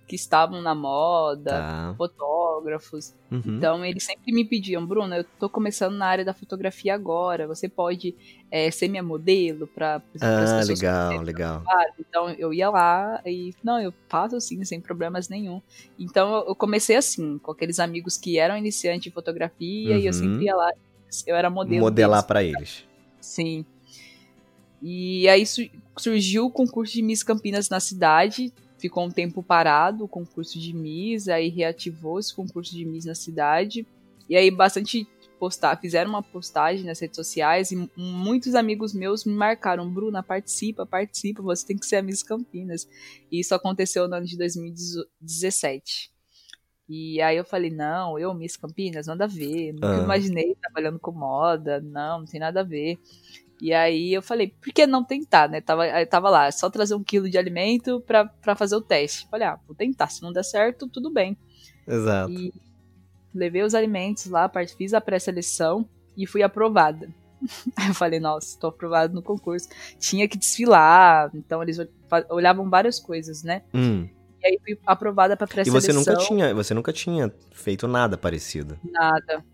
que 0.07 0.15
estavam 0.17 0.61
na 0.63 0.75
moda, 0.75 1.51
Tá. 1.51 1.95
fotógrafos. 1.97 3.15
Uhum. 3.31 3.43
Então 3.47 3.85
eles 3.85 4.03
sempre 4.05 4.33
me 4.33 4.45
pediam, 4.45 4.85
Bruna, 4.85 5.19
eu 5.19 5.25
tô 5.39 5.49
começando 5.49 5.95
na 5.95 6.07
área 6.07 6.25
da 6.25 6.35
fotografia 6.35 6.95
agora. 6.95 7.47
Você 7.47 7.69
pode 7.69 8.15
é, 8.51 8.71
ser 8.71 8.89
minha 8.89 9.03
modelo 9.03 9.67
para 9.69 10.03
as 10.15 10.23
ah, 10.23 10.61
legal, 10.67 11.23
legal. 11.23 11.63
Então 11.99 12.29
eu 12.31 12.53
ia 12.53 12.69
lá 12.71 13.21
e, 13.25 13.55
não, 13.63 13.81
eu 13.81 13.95
faço 14.09 14.41
sim, 14.41 14.63
sem 14.65 14.81
problemas 14.81 15.29
nenhum. 15.29 15.63
Então 15.99 16.45
eu- 16.47 16.55
comecei 16.57 16.97
assim, 16.97 17.39
com 17.39 17.53
aqueles 17.53 17.79
amigos 17.79 18.17
que 18.19 18.37
eram 18.39 18.57
iniciantes 18.57 19.07
em 19.07 19.15
fotografia 19.15 19.97
e 19.97 20.07
eu 20.07 20.13
Uhum. 20.13 20.13
sempre 20.13 20.45
ia 20.47 20.57
lá, 20.57 20.71
eu 21.27 21.37
era 21.37 21.51
modelo. 21.51 21.81
Modelar 21.81 22.25
pra 22.27 22.43
eles. 22.43 22.85
Sim. 23.21 23.65
E 24.83 25.29
aí 25.29 25.45
su- 25.47 25.69
surgiu 25.97 26.47
o 26.47 26.51
concurso 26.51 26.95
de 26.95 27.03
Miss 27.03 27.23
Campinas 27.23 27.69
na 27.69 27.81
cidade. 27.81 28.53
Ficou 28.79 29.05
um 29.05 29.11
tempo 29.11 29.43
parado 29.43 30.05
o 30.05 30.09
concurso 30.09 30.59
de 30.59 30.73
Miss, 30.73 31.29
aí 31.29 31.49
reativou 31.51 32.19
esse 32.19 32.35
concurso 32.35 32.75
de 32.75 32.85
Miss 32.87 33.05
na 33.05 33.15
cidade. 33.15 33.87
E 34.29 34.37
aí 34.37 34.51
bastante 34.51 35.07
postar, 35.39 35.79
fizeram 35.81 36.11
uma 36.11 36.23
postagem 36.23 36.85
nas 36.85 36.99
redes 37.01 37.17
sociais 37.17 37.71
e 37.73 37.89
muitos 37.97 38.55
amigos 38.55 38.93
meus 38.93 39.25
me 39.25 39.33
marcaram, 39.33 39.91
Bruna, 39.91 40.23
participa, 40.23 40.85
participa, 40.85 41.43
você 41.43 41.67
tem 41.67 41.79
que 41.79 41.87
ser 41.87 41.97
a 41.97 42.03
Miss 42.03 42.23
Campinas. 42.23 42.87
E 43.33 43.41
isso 43.41 43.55
aconteceu 43.55 44.07
no 44.07 44.15
ano 44.17 44.27
de 44.27 44.37
2017. 44.37 46.11
E 46.93 47.23
aí 47.23 47.37
eu 47.37 47.45
falei, 47.45 47.71
não, 47.71 48.19
eu 48.19 48.35
Miss 48.35 48.57
Campinas, 48.57 49.07
nada 49.07 49.23
a 49.23 49.29
ver, 49.29 49.73
nunca 49.75 50.01
Ah. 50.01 50.03
imaginei 50.03 50.57
trabalhando 50.61 50.99
com 50.99 51.13
moda, 51.13 51.81
não, 51.81 52.19
não 52.19 52.27
tem 52.27 52.41
nada 52.41 52.63
a 52.63 52.65
ver. 52.65 52.99
E 53.63 53.73
aí 53.73 54.13
eu 54.13 54.21
falei, 54.21 54.49
por 54.61 54.73
que 54.73 54.85
não 54.89 55.05
tentar, 55.05 55.49
né? 55.49 55.61
Tava, 55.61 55.85
tava 56.07 56.29
lá, 56.29 56.51
só 56.51 56.69
trazer 56.69 56.97
um 56.97 57.05
quilo 57.05 57.31
de 57.31 57.39
alimento 57.39 58.01
pra, 58.01 58.25
pra 58.25 58.57
fazer 58.57 58.75
o 58.75 58.81
teste. 58.81 59.29
Falei, 59.31 59.47
ah, 59.47 59.57
vou 59.69 59.77
tentar, 59.77 60.09
se 60.09 60.21
não 60.21 60.33
der 60.33 60.43
certo, 60.43 60.89
tudo 60.89 61.13
bem. 61.13 61.37
Exato. 61.87 62.33
E 62.33 62.53
levei 63.33 63.63
os 63.63 63.73
alimentos 63.75 64.27
lá, 64.27 64.51
fiz 64.77 64.93
a 64.93 65.01
pré-seleção 65.01 65.89
e 66.17 66.27
fui 66.27 66.43
aprovada. 66.43 67.09
Aí 67.79 67.89
eu 67.89 67.95
falei, 67.95 68.19
nossa, 68.19 68.59
tô 68.59 68.67
aprovada 68.67 69.15
no 69.15 69.23
concurso. 69.23 69.69
Tinha 69.99 70.27
que 70.27 70.37
desfilar, 70.37 71.31
então 71.35 71.63
eles 71.63 71.79
olhavam 72.31 72.69
várias 72.69 72.99
coisas, 72.99 73.45
né? 73.45 73.63
Hum. 73.73 74.09
E 74.43 74.47
aí 74.47 74.59
fui 74.65 74.79
aprovada 74.87 75.37
pra 75.37 75.47
E 75.47 75.51
pré-seleção. 75.51 75.81
você 75.81 75.93
nunca 75.93 76.17
tinha, 76.25 76.55
você 76.55 76.75
nunca 76.75 76.93
tinha 76.93 77.33
feito 77.53 77.87
nada 77.87 78.17
parecido. 78.17 78.79
Nada, 78.85 79.45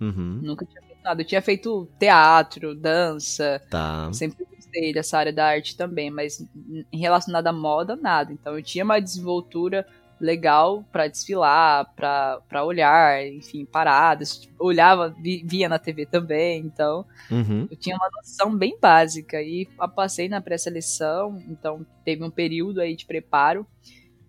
Uhum. 0.00 0.40
nunca 0.42 0.64
tinha 0.64 0.80
feito 0.82 0.86
relacionado. 1.02 1.20
Eu 1.20 1.24
tinha 1.26 1.42
feito 1.42 1.88
teatro, 1.98 2.74
dança. 2.74 3.60
Tá. 3.70 4.12
Sempre 4.12 4.46
gostei 4.54 4.92
dessa 4.92 5.18
área 5.18 5.32
da 5.32 5.46
arte 5.46 5.76
também, 5.76 6.10
mas 6.10 6.44
em 6.92 6.98
relacionado 6.98 7.46
à 7.46 7.52
moda, 7.52 7.96
nada. 7.96 8.32
Então 8.32 8.54
eu 8.56 8.62
tinha 8.62 8.84
uma 8.84 9.00
desenvoltura 9.00 9.86
legal 10.18 10.82
para 10.90 11.08
desfilar, 11.08 11.92
para 11.94 12.64
olhar, 12.64 13.26
enfim, 13.26 13.64
paradas. 13.66 14.48
Olhava, 14.58 15.14
via 15.44 15.68
na 15.68 15.78
TV 15.78 16.06
também, 16.06 16.60
então 16.60 17.04
uhum. 17.30 17.68
eu 17.70 17.76
tinha 17.76 17.96
uma 17.96 18.08
noção 18.16 18.56
bem 18.56 18.78
básica. 18.80 19.42
E 19.42 19.66
passei 19.94 20.28
na 20.28 20.40
pré-seleção, 20.40 21.42
então 21.48 21.84
teve 22.04 22.24
um 22.24 22.30
período 22.30 22.80
aí 22.80 22.96
de 22.96 23.04
preparo. 23.04 23.66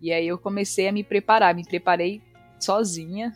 E 0.00 0.12
aí 0.12 0.26
eu 0.26 0.38
comecei 0.38 0.88
a 0.88 0.92
me 0.92 1.02
preparar, 1.02 1.54
me 1.54 1.64
preparei 1.64 2.22
sozinha. 2.58 3.34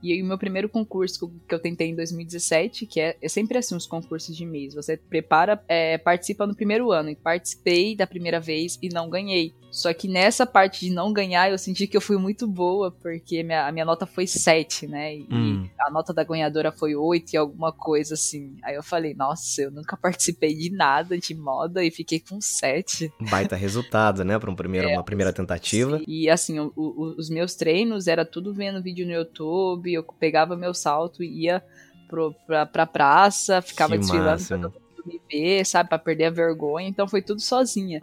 E 0.00 0.22
o 0.22 0.24
meu 0.24 0.38
primeiro 0.38 0.68
concurso 0.68 1.28
que 1.48 1.54
eu 1.54 1.58
tentei 1.58 1.88
em 1.88 1.94
2017, 1.94 2.86
que 2.86 3.00
é, 3.00 3.16
é 3.20 3.28
sempre 3.28 3.58
assim 3.58 3.74
os 3.74 3.86
concursos 3.86 4.36
de 4.36 4.46
mês. 4.46 4.74
Você 4.74 4.96
prepara, 4.96 5.62
é, 5.66 5.98
participa 5.98 6.46
no 6.46 6.54
primeiro 6.54 6.92
ano. 6.92 7.10
E 7.10 7.16
participei 7.16 7.96
da 7.96 8.06
primeira 8.06 8.38
vez 8.38 8.78
e 8.80 8.88
não 8.88 9.10
ganhei. 9.10 9.52
Só 9.70 9.92
que 9.92 10.08
nessa 10.08 10.46
parte 10.46 10.80
de 10.80 10.90
não 10.90 11.12
ganhar, 11.12 11.50
eu 11.50 11.58
senti 11.58 11.86
que 11.86 11.96
eu 11.96 12.00
fui 12.00 12.16
muito 12.16 12.46
boa, 12.46 12.90
porque 12.90 13.42
minha, 13.42 13.66
a 13.66 13.72
minha 13.72 13.84
nota 13.84 14.06
foi 14.06 14.26
7, 14.26 14.86
né? 14.86 15.16
E 15.16 15.26
hum. 15.30 15.68
a 15.80 15.90
nota 15.90 16.12
da 16.12 16.24
ganhadora 16.24 16.72
foi 16.72 16.96
8 16.96 17.32
e 17.32 17.36
alguma 17.36 17.72
coisa 17.72 18.14
assim. 18.14 18.56
Aí 18.62 18.74
eu 18.74 18.82
falei, 18.82 19.14
nossa, 19.14 19.62
eu 19.62 19.70
nunca 19.70 19.96
participei 19.96 20.54
de 20.54 20.70
nada 20.70 21.18
de 21.18 21.34
moda 21.34 21.84
e 21.84 21.90
fiquei 21.90 22.20
com 22.20 22.40
7. 22.40 23.12
Baita 23.30 23.56
resultado, 23.56 24.24
né? 24.24 24.38
Para 24.38 24.50
um 24.50 24.56
primeiro, 24.56 24.88
é, 24.88 24.94
uma 24.94 25.04
primeira 25.04 25.32
tentativa. 25.32 25.98
Sim. 25.98 26.04
E 26.06 26.30
assim, 26.30 26.58
o, 26.58 26.72
o, 26.74 27.14
os 27.18 27.28
meus 27.28 27.54
treinos 27.54 28.06
era 28.06 28.24
tudo 28.24 28.54
vendo 28.54 28.82
vídeo 28.82 29.06
no 29.06 29.12
YouTube, 29.12 29.92
eu 29.92 30.02
pegava 30.02 30.56
meu 30.56 30.72
salto 30.72 31.22
e 31.22 31.44
ia 31.44 31.62
pro, 32.08 32.34
pra, 32.46 32.66
pra 32.66 32.86
praça, 32.86 33.60
ficava 33.60 33.92
que 33.92 33.98
desfilando 33.98 34.30
máximo. 34.30 34.60
pra 34.60 34.70
todo 34.70 34.82
mundo 34.82 35.02
me 35.06 35.20
ver, 35.30 35.64
sabe? 35.64 35.88
Pra 35.88 35.98
perder 35.98 36.24
a 36.24 36.30
vergonha. 36.30 36.88
Então 36.88 37.06
foi 37.06 37.22
tudo 37.22 37.40
sozinha. 37.40 38.02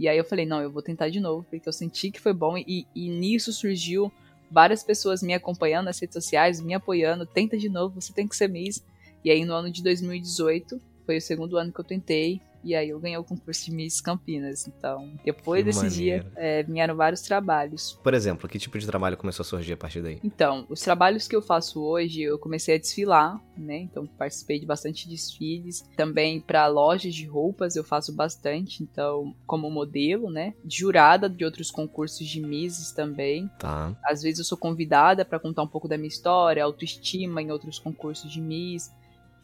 E 0.00 0.08
aí 0.08 0.16
eu 0.16 0.24
falei, 0.24 0.46
não, 0.46 0.62
eu 0.62 0.70
vou 0.70 0.80
tentar 0.80 1.10
de 1.10 1.20
novo, 1.20 1.46
porque 1.50 1.68
eu 1.68 1.72
senti 1.74 2.10
que 2.10 2.18
foi 2.18 2.32
bom. 2.32 2.56
E, 2.56 2.86
e 2.94 3.10
nisso 3.10 3.52
surgiu 3.52 4.10
várias 4.50 4.82
pessoas 4.82 5.22
me 5.22 5.34
acompanhando 5.34 5.84
nas 5.84 6.00
redes 6.00 6.14
sociais, 6.14 6.58
me 6.58 6.72
apoiando. 6.72 7.26
Tenta 7.26 7.58
de 7.58 7.68
novo, 7.68 8.00
você 8.00 8.10
tem 8.10 8.26
que 8.26 8.34
ser 8.34 8.48
Miss. 8.48 8.82
E 9.22 9.30
aí 9.30 9.44
no 9.44 9.52
ano 9.52 9.70
de 9.70 9.82
2018, 9.82 10.80
foi 11.04 11.18
o 11.18 11.20
segundo 11.20 11.58
ano 11.58 11.70
que 11.70 11.80
eu 11.80 11.84
tentei. 11.84 12.40
E 12.62 12.74
aí 12.74 12.90
eu 12.90 13.00
ganhei 13.00 13.16
o 13.16 13.24
concurso 13.24 13.64
de 13.64 13.72
Miss 13.72 14.00
Campinas. 14.00 14.66
Então, 14.66 15.12
depois 15.24 15.60
Que 15.60 15.64
desse 15.66 15.84
maneiro. 15.84 16.24
dia, 16.24 16.32
é, 16.36 16.62
vieram 16.62 16.94
vários 16.94 17.22
trabalhos. 17.22 17.98
Por 18.02 18.14
exemplo, 18.14 18.48
que 18.48 18.58
tipo 18.58 18.78
de 18.78 18.86
trabalho 18.86 19.16
começou 19.16 19.42
a 19.42 19.46
surgir 19.46 19.72
a 19.72 19.76
partir 19.76 20.02
daí? 20.02 20.20
Então, 20.22 20.66
os 20.68 20.80
trabalhos 20.80 21.26
que 21.26 21.34
eu 21.34 21.42
faço 21.42 21.82
hoje, 21.82 22.22
eu 22.22 22.38
comecei 22.38 22.74
a 22.74 22.78
desfilar, 22.78 23.40
né? 23.56 23.78
Então, 23.78 24.06
participei 24.06 24.58
de 24.58 24.66
bastante 24.66 25.08
desfiles. 25.08 25.82
Também 25.96 26.40
para 26.40 26.66
lojas 26.66 27.14
de 27.14 27.26
roupas 27.26 27.76
eu 27.76 27.84
faço 27.84 28.14
bastante, 28.14 28.82
então, 28.82 29.34
como 29.46 29.70
modelo, 29.70 30.30
né? 30.30 30.54
Jurada 30.66 31.28
de 31.28 31.44
outros 31.44 31.70
concursos 31.70 32.26
de 32.26 32.40
Misses 32.40 32.92
também. 32.92 33.48
Tá. 33.58 33.96
Às 34.04 34.22
vezes 34.22 34.40
eu 34.40 34.44
sou 34.44 34.58
convidada 34.58 35.24
para 35.24 35.38
contar 35.38 35.62
um 35.62 35.68
pouco 35.68 35.88
da 35.88 35.96
minha 35.96 36.08
história, 36.08 36.62
autoestima 36.64 37.40
em 37.40 37.50
outros 37.50 37.78
concursos 37.78 38.30
de 38.30 38.40
Miss. 38.40 38.90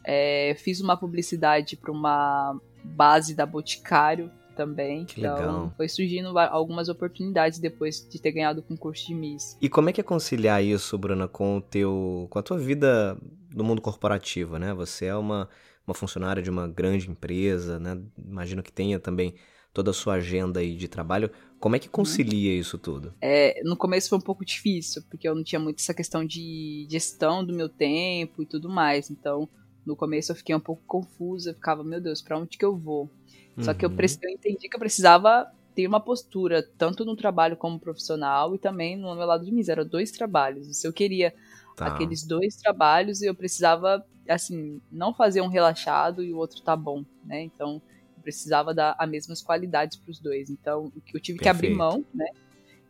É, 0.03 0.55
fiz 0.59 0.79
uma 0.79 0.95
publicidade 0.95 1.75
para 1.75 1.91
uma 1.91 2.59
base 2.95 3.35
da 3.35 3.45
Boticário 3.45 4.31
também. 4.55 5.05
Que 5.05 5.21
então, 5.21 5.35
legal. 5.35 5.73
foi 5.77 5.87
surgindo 5.87 6.37
algumas 6.37 6.89
oportunidades 6.89 7.59
depois 7.59 8.05
de 8.09 8.19
ter 8.19 8.31
ganhado 8.31 8.59
o 8.59 8.63
concurso 8.63 9.05
de 9.05 9.13
Miss. 9.13 9.55
E 9.61 9.69
como 9.69 9.89
é 9.89 9.93
que 9.93 10.01
é 10.01 10.03
conciliar 10.03 10.63
isso, 10.63 10.97
Bruna, 10.97 11.27
com 11.27 11.57
o 11.57 11.61
teu, 11.61 12.27
com 12.29 12.39
a 12.39 12.43
tua 12.43 12.57
vida 12.57 13.17
no 13.53 13.63
mundo 13.63 13.81
corporativo, 13.81 14.57
né? 14.57 14.73
Você 14.73 15.05
é 15.05 15.15
uma, 15.15 15.47
uma 15.85 15.93
funcionária 15.93 16.41
de 16.41 16.49
uma 16.49 16.67
grande 16.67 17.09
empresa, 17.09 17.79
né? 17.79 18.01
Imagino 18.17 18.63
que 18.63 18.71
tenha 18.71 18.99
também 18.99 19.35
toda 19.73 19.91
a 19.91 19.93
sua 19.93 20.15
agenda 20.15 20.59
aí 20.59 20.75
de 20.75 20.87
trabalho. 20.87 21.29
Como 21.59 21.75
é 21.75 21.79
que 21.79 21.87
concilia 21.87 22.53
isso 22.53 22.79
tudo? 22.79 23.13
É, 23.21 23.61
no 23.63 23.77
começo 23.77 24.09
foi 24.09 24.17
um 24.17 24.21
pouco 24.21 24.43
difícil, 24.43 25.03
porque 25.09 25.27
eu 25.27 25.35
não 25.35 25.43
tinha 25.43 25.59
muito 25.59 25.79
essa 25.79 25.93
questão 25.93 26.25
de 26.25 26.87
gestão 26.89 27.45
do 27.45 27.53
meu 27.53 27.69
tempo 27.69 28.41
e 28.41 28.45
tudo 28.45 28.69
mais. 28.69 29.11
Então, 29.11 29.47
no 29.87 29.95
começo 29.95 30.31
eu 30.31 30.35
fiquei 30.35 30.55
um 30.55 30.59
pouco 30.59 30.83
confusa, 30.87 31.51
eu 31.51 31.55
ficava, 31.55 31.83
meu 31.83 32.01
Deus, 32.01 32.21
pra 32.21 32.37
onde 32.39 32.57
que 32.57 32.65
eu 32.65 32.77
vou? 32.77 33.11
Só 33.59 33.73
que 33.73 33.85
eu, 33.85 33.89
Uhum. 33.89 33.95
eu 33.97 34.29
entendi 34.31 34.69
que 34.69 34.75
eu 34.75 34.79
precisava 34.79 35.47
ter 35.75 35.87
uma 35.87 35.99
postura, 35.99 36.63
tanto 36.77 37.05
no 37.05 37.15
trabalho 37.15 37.57
como 37.57 37.79
profissional 37.79 38.55
e 38.55 38.59
também 38.59 38.97
no 38.97 39.15
meu 39.15 39.25
lado 39.25 39.45
de 39.45 39.51
mim. 39.51 39.61
Eram 39.67 39.87
dois 39.87 40.11
trabalhos. 40.11 40.67
Se 40.79 40.87
eu 40.87 40.93
queria 40.93 41.33
Tá. 41.75 41.85
aqueles 41.87 42.25
dois 42.25 42.55
trabalhos, 42.57 43.21
eu 43.21 43.35
precisava, 43.35 44.03
assim, 44.27 44.81
não 44.91 45.13
fazer 45.13 45.41
um 45.41 45.47
relaxado 45.47 46.23
e 46.23 46.33
o 46.33 46.37
outro 46.37 46.61
tá 46.63 46.75
bom, 46.75 47.03
né? 47.23 47.41
Então, 47.43 47.81
eu 48.15 48.23
precisava 48.23 48.73
dar 48.73 48.95
as 48.99 49.09
mesmas 49.09 49.41
qualidades 49.43 49.97
para 49.97 50.11
os 50.11 50.19
dois. 50.19 50.49
Então, 50.49 50.91
eu 51.13 51.19
tive 51.21 51.39
que 51.39 51.47
abrir 51.49 51.69
Perfeito. 51.69 51.77
mão, 51.77 52.05
né? 52.13 52.25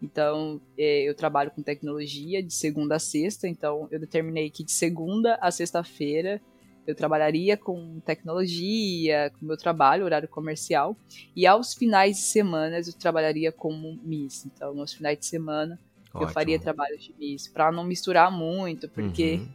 Então, 0.01 0.61
eh, 0.77 1.03
eu 1.09 1.15
trabalho 1.15 1.51
com 1.51 1.63
tecnologia 1.63 2.43
de 2.43 2.53
segunda 2.53 2.95
a 2.95 2.99
sexta, 2.99 3.47
então 3.47 3.87
eu 3.91 3.99
determinei 3.99 4.49
que 4.51 4.63
de 4.63 4.71
segunda 4.71 5.35
a 5.41 5.49
sexta-feira 5.51 6.41
eu 6.87 6.95
trabalharia 6.95 7.57
com 7.57 7.99
tecnologia, 8.05 9.31
com 9.37 9.45
meu 9.45 9.57
trabalho, 9.57 10.05
horário 10.05 10.27
comercial, 10.27 10.95
e 11.35 11.45
aos 11.45 11.73
finais 11.73 12.15
de 12.17 12.23
semana 12.23 12.77
eu 12.79 12.93
trabalharia 12.97 13.51
como 13.51 13.99
Miss. 14.03 14.45
Então, 14.45 14.73
nos 14.73 14.93
finais 14.93 15.19
de 15.19 15.25
semana 15.25 15.79
eu 16.15 16.21
Ótimo. 16.21 16.33
faria 16.33 16.57
trabalho 16.57 16.97
de 16.97 17.13
Miss, 17.19 17.47
para 17.47 17.71
não 17.71 17.83
misturar 17.83 18.31
muito, 18.31 18.89
porque 18.89 19.35
Uhum. 19.35 19.49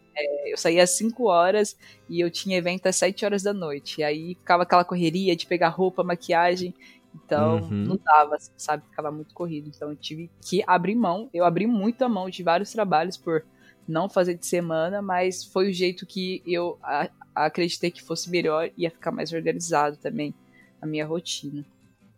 eu 0.46 0.56
saía 0.56 0.82
às 0.84 0.90
5 0.90 1.24
horas 1.28 1.76
e 2.08 2.20
eu 2.20 2.30
tinha 2.30 2.58
evento 2.58 2.86
às 2.86 2.96
7 2.96 3.24
horas 3.24 3.42
da 3.42 3.52
noite. 3.54 4.00
E 4.00 4.04
aí 4.04 4.34
ficava 4.34 4.62
aquela 4.62 4.84
correria 4.84 5.34
de 5.34 5.46
pegar 5.46 5.70
roupa, 5.70 6.04
maquiagem. 6.04 6.74
Então, 7.14 7.60
Uhum. 7.62 7.84
não 7.84 7.98
dava, 8.04 8.36
assim, 8.36 8.52
sabe? 8.56 8.84
Ficava 8.90 9.10
muito 9.10 9.34
corrido. 9.34 9.68
Então, 9.74 9.90
eu 9.90 9.96
tive 9.96 10.30
que 10.46 10.62
abrir 10.66 10.94
mão. 10.94 11.28
Eu 11.32 11.44
abri 11.44 11.66
muito 11.66 12.02
a 12.04 12.08
mão 12.08 12.28
de 12.30 12.42
vários 12.42 12.70
trabalhos 12.72 13.16
por 13.16 13.44
não 13.86 14.08
fazer 14.08 14.34
de 14.34 14.46
semana, 14.46 15.02
mas 15.02 15.44
foi 15.44 15.70
o 15.70 15.72
jeito 15.72 16.06
que 16.06 16.42
eu 16.46 16.78
a- 16.82 17.10
acreditei 17.34 17.90
que 17.90 18.02
fosse 18.02 18.30
melhor 18.30 18.68
e 18.76 18.82
ia 18.82 18.90
ficar 18.90 19.10
mais 19.10 19.32
organizado 19.32 19.96
também 19.96 20.34
a 20.80 20.86
minha 20.86 21.06
rotina. 21.06 21.64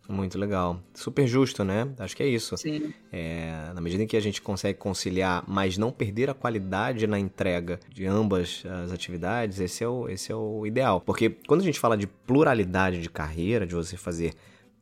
Muito 0.07 0.37
legal. 0.37 0.79
Super 0.93 1.25
justo, 1.25 1.63
né? 1.63 1.87
Acho 1.97 2.15
que 2.15 2.21
é 2.21 2.27
isso. 2.27 2.55
Sim, 2.57 2.93
É, 3.11 3.71
na 3.73 3.81
medida 3.81 4.03
em 4.03 4.07
que 4.07 4.15
a 4.15 4.19
gente 4.21 4.39
consegue 4.39 4.77
conciliar, 4.77 5.43
mas 5.47 5.77
não 5.79 5.91
perder 5.91 6.29
a 6.29 6.33
qualidade 6.35 7.07
na 7.07 7.17
entrega 7.17 7.79
de 7.89 8.05
ambas 8.05 8.63
as 8.83 8.91
atividades, 8.91 9.59
esse 9.59 9.83
é 9.83 9.87
o, 9.87 10.07
esse 10.07 10.31
é 10.31 10.35
o 10.35 10.63
ideal. 10.65 11.01
Porque 11.01 11.31
quando 11.47 11.61
a 11.61 11.63
gente 11.63 11.79
fala 11.79 11.97
de 11.97 12.05
pluralidade 12.05 13.01
de 13.01 13.09
carreira, 13.09 13.65
de 13.65 13.73
você 13.73 13.97
fazer, 13.97 14.33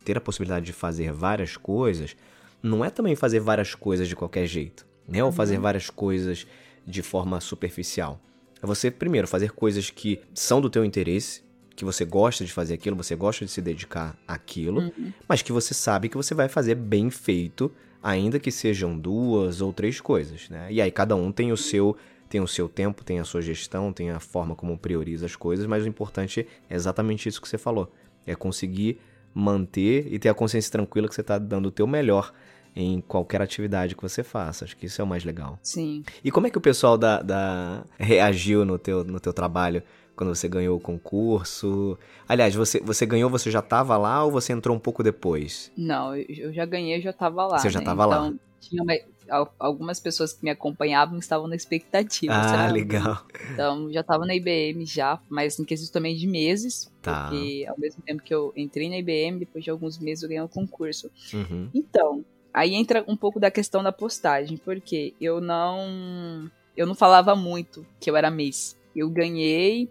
ter 0.04 0.17
a 0.17 0.22
possibilidade 0.22 0.65
de 0.65 0.74
fazer 0.74 1.13
várias 1.13 1.56
coisas, 1.56 2.17
não 2.62 2.84
é 2.84 2.89
também 2.89 3.15
fazer 3.15 3.39
várias 3.39 3.74
coisas 3.74 4.10
de 4.10 4.15
qualquer 4.17 4.46
jeito, 4.46 4.86
né? 5.08 5.24
Ou 5.24 5.32
fazer 5.32 5.58
várias 5.58 5.89
coisas 5.89 6.46
de 6.86 7.02
forma 7.02 7.39
superficial. 7.39 8.19
É 8.62 8.65
você, 8.65 8.89
primeiro, 8.89 9.28
fazer 9.28 9.52
coisas 9.52 9.89
que 9.89 10.22
são 10.34 10.62
do 10.62 10.69
teu 10.69 10.86
interesse, 10.86 11.43
que 11.76 11.84
você 11.84 12.06
gosta 12.06 12.46
de 12.46 12.52
fazer 12.52 12.76
aquilo, 12.76 12.96
você 12.96 13.15
gosta 13.15 13.46
de 13.46 13.52
se 13.52 13.62
dedicar 13.62 14.17
àquilo, 14.28 14.91
mas 15.28 15.41
que 15.41 15.52
você 15.52 15.74
sabe 15.74 16.08
que 16.08 16.15
você 16.15 16.34
vai 16.34 16.48
fazer 16.48 16.76
bem 16.76 17.10
feito, 17.10 17.72
ainda 18.02 18.39
que 18.39 18.52
sejam 18.52 18.98
duas 18.98 19.60
ou 19.60 19.74
três 19.74 20.00
coisas, 20.00 20.50
né? 20.50 20.67
E 20.69 20.82
aí 20.82 20.91
cada 20.91 21.15
um 21.15 21.32
tem 21.32 21.52
o 21.52 21.58
seu 21.58 21.96
tem 22.30 22.41
o 22.41 22.48
seu 22.48 22.67
tempo, 22.67 23.04
tem 23.04 23.19
a 23.19 23.24
sua 23.24 23.43
gestão, 23.43 23.93
tem 23.93 24.10
a 24.10 24.19
forma 24.19 24.56
como 24.56 24.76
prioriza 24.76 25.28
as 25.28 25.36
coisas, 25.36 25.67
mas 25.67 25.84
o 25.84 25.88
importante 25.88 26.48
é 26.67 26.74
exatamente 26.74 27.30
isso 27.30 27.39
que 27.39 27.48
você 27.48 27.60
falou, 27.60 27.91
é 28.26 28.34
conseguir 28.34 29.00
manter 29.36 30.12
e 30.12 30.17
ter 30.17 30.30
a 30.30 30.34
consciência 30.34 30.72
tranquila 30.72 31.08
que 31.08 31.13
você 31.13 31.22
está 31.22 31.38
dando 31.38 31.67
o 31.67 31.72
teu 31.72 31.86
melhor 31.86 32.34
em 32.75 33.01
qualquer 33.01 33.41
atividade 33.41 33.95
que 33.95 34.01
você 34.01 34.23
faça. 34.23 34.65
Acho 34.65 34.75
que 34.77 34.86
isso 34.88 34.99
é 35.01 35.03
o 35.03 35.07
mais 35.07 35.23
legal. 35.23 35.59
sim. 35.62 36.03
E 36.23 36.31
como 36.31 36.47
é 36.47 36.49
que 36.49 36.57
o 36.57 36.62
pessoal 36.62 36.97
da, 36.97 37.21
da- 37.21 37.83
reagiu 37.99 38.65
no 38.65 38.77
teu, 38.79 39.03
no 39.03 39.19
teu 39.19 39.31
trabalho 39.33 39.83
quando 40.15 40.33
você 40.36 40.47
ganhou 40.47 40.77
o 40.77 40.79
concurso? 40.79 41.97
Aliás, 42.27 42.53
você, 42.55 42.79
você 42.79 43.05
ganhou, 43.05 43.29
você 43.29 43.49
já 43.51 43.59
estava 43.59 43.97
lá 43.97 44.23
ou 44.23 44.31
você 44.31 44.53
entrou 44.53 44.75
um 44.75 44.79
pouco 44.79 45.03
depois? 45.03 45.71
Não, 45.77 46.15
eu- 46.15 46.53
já 46.53 46.65
ganhei, 46.65 46.97
eu 46.97 47.01
já 47.01 47.13
tava 47.13 47.45
lá. 47.47 47.57
Você 47.59 47.69
já 47.69 47.79
né? 47.79 47.86
tava 47.86 48.05
lá. 48.05 48.27
Então, 48.27 48.39
Tinha 48.59 48.81
uma- 48.81 48.93
al- 49.29 49.53
algumas 49.59 49.99
pessoas 49.99 50.31
que 50.33 50.41
me 50.43 50.49
acompanhavam 50.49 51.19
estavam 51.19 51.47
na 51.49 51.55
expectativa. 51.55 52.33
Ah, 52.33 52.43
sabe? 52.47 52.73
legal. 52.73 53.25
Então, 53.51 53.91
já 53.91 54.01
tava 54.01 54.25
na 54.25 54.33
IBM 54.33 54.86
já, 54.86 55.19
mas 55.29 55.59
em 55.59 55.65
quesito 55.65 55.91
também 55.91 56.15
de 56.15 56.25
meses. 56.25 56.89
Tá. 57.01 57.25
Porque 57.27 57.65
ao 57.67 57.77
mesmo 57.77 58.01
tempo 58.03 58.23
que 58.23 58.33
eu 58.33 58.53
entrei 58.55 58.88
na 58.89 58.97
IBM, 58.97 59.39
depois 59.39 59.63
de 59.65 59.69
alguns 59.69 59.99
meses 59.99 60.23
eu 60.23 60.29
ganhei 60.29 60.41
o 60.43 60.47
concurso. 60.47 61.12
Uhum. 61.33 61.69
Então, 61.73 62.23
aí 62.54 62.74
entra 62.76 63.04
um 63.08 63.16
pouco 63.16 63.39
da 63.39 63.50
questão 63.50 63.84
da 63.84 63.92
postagem, 63.92 64.58
porque 64.58 65.13
eu 65.20 65.42
não 65.42 66.50
eu 66.76 66.88
não 66.88 66.96
falava 66.96 67.36
muito 67.36 67.86
que 68.00 68.10
eu 68.10 68.16
era 68.16 68.32
Miss. 68.32 68.76
Eu 68.96 69.10
ganhei 69.10 69.89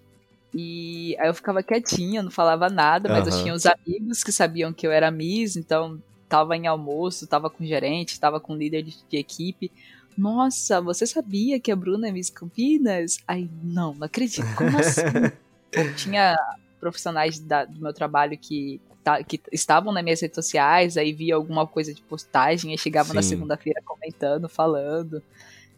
e 0.54 1.16
aí 1.18 1.28
eu 1.28 1.34
ficava 1.34 1.62
quietinha, 1.62 2.22
não 2.22 2.30
falava 2.30 2.68
nada, 2.68 3.08
mas 3.08 3.26
eu 3.26 3.32
Aham. 3.32 3.42
tinha 3.42 3.54
os 3.54 3.64
amigos 3.66 4.22
que 4.22 4.32
sabiam 4.32 4.72
que 4.72 4.86
eu 4.86 4.92
era 4.92 5.10
Miss, 5.10 5.56
então 5.56 6.00
tava 6.28 6.56
em 6.56 6.66
almoço, 6.66 7.26
tava 7.26 7.50
com 7.50 7.64
gerente, 7.64 8.18
tava 8.18 8.40
com 8.40 8.56
líder 8.56 8.82
de, 8.82 8.96
de 9.08 9.16
equipe, 9.16 9.70
nossa, 10.16 10.80
você 10.80 11.06
sabia 11.06 11.58
que 11.58 11.72
a 11.72 11.76
Bruna 11.76 12.08
é 12.08 12.12
Miss 12.12 12.30
Campinas? 12.30 13.16
Aí, 13.26 13.50
não, 13.62 13.94
não 13.94 14.06
acredito, 14.06 14.54
como 14.54 14.78
assim? 14.78 15.02
Tinha 15.96 16.36
profissionais 16.78 17.38
da, 17.40 17.64
do 17.64 17.80
meu 17.80 17.92
trabalho 17.94 18.36
que, 18.38 18.80
tá, 19.02 19.22
que 19.22 19.40
estavam 19.52 19.92
nas 19.92 20.02
minhas 20.02 20.20
redes 20.20 20.34
sociais, 20.34 20.96
aí 20.96 21.12
via 21.12 21.34
alguma 21.34 21.66
coisa 21.66 21.92
de 21.92 22.02
postagem, 22.02 22.72
e 22.72 22.78
chegavam 22.78 23.14
na 23.14 23.22
segunda-feira 23.22 23.82
comentando, 23.84 24.48
falando. 24.48 25.22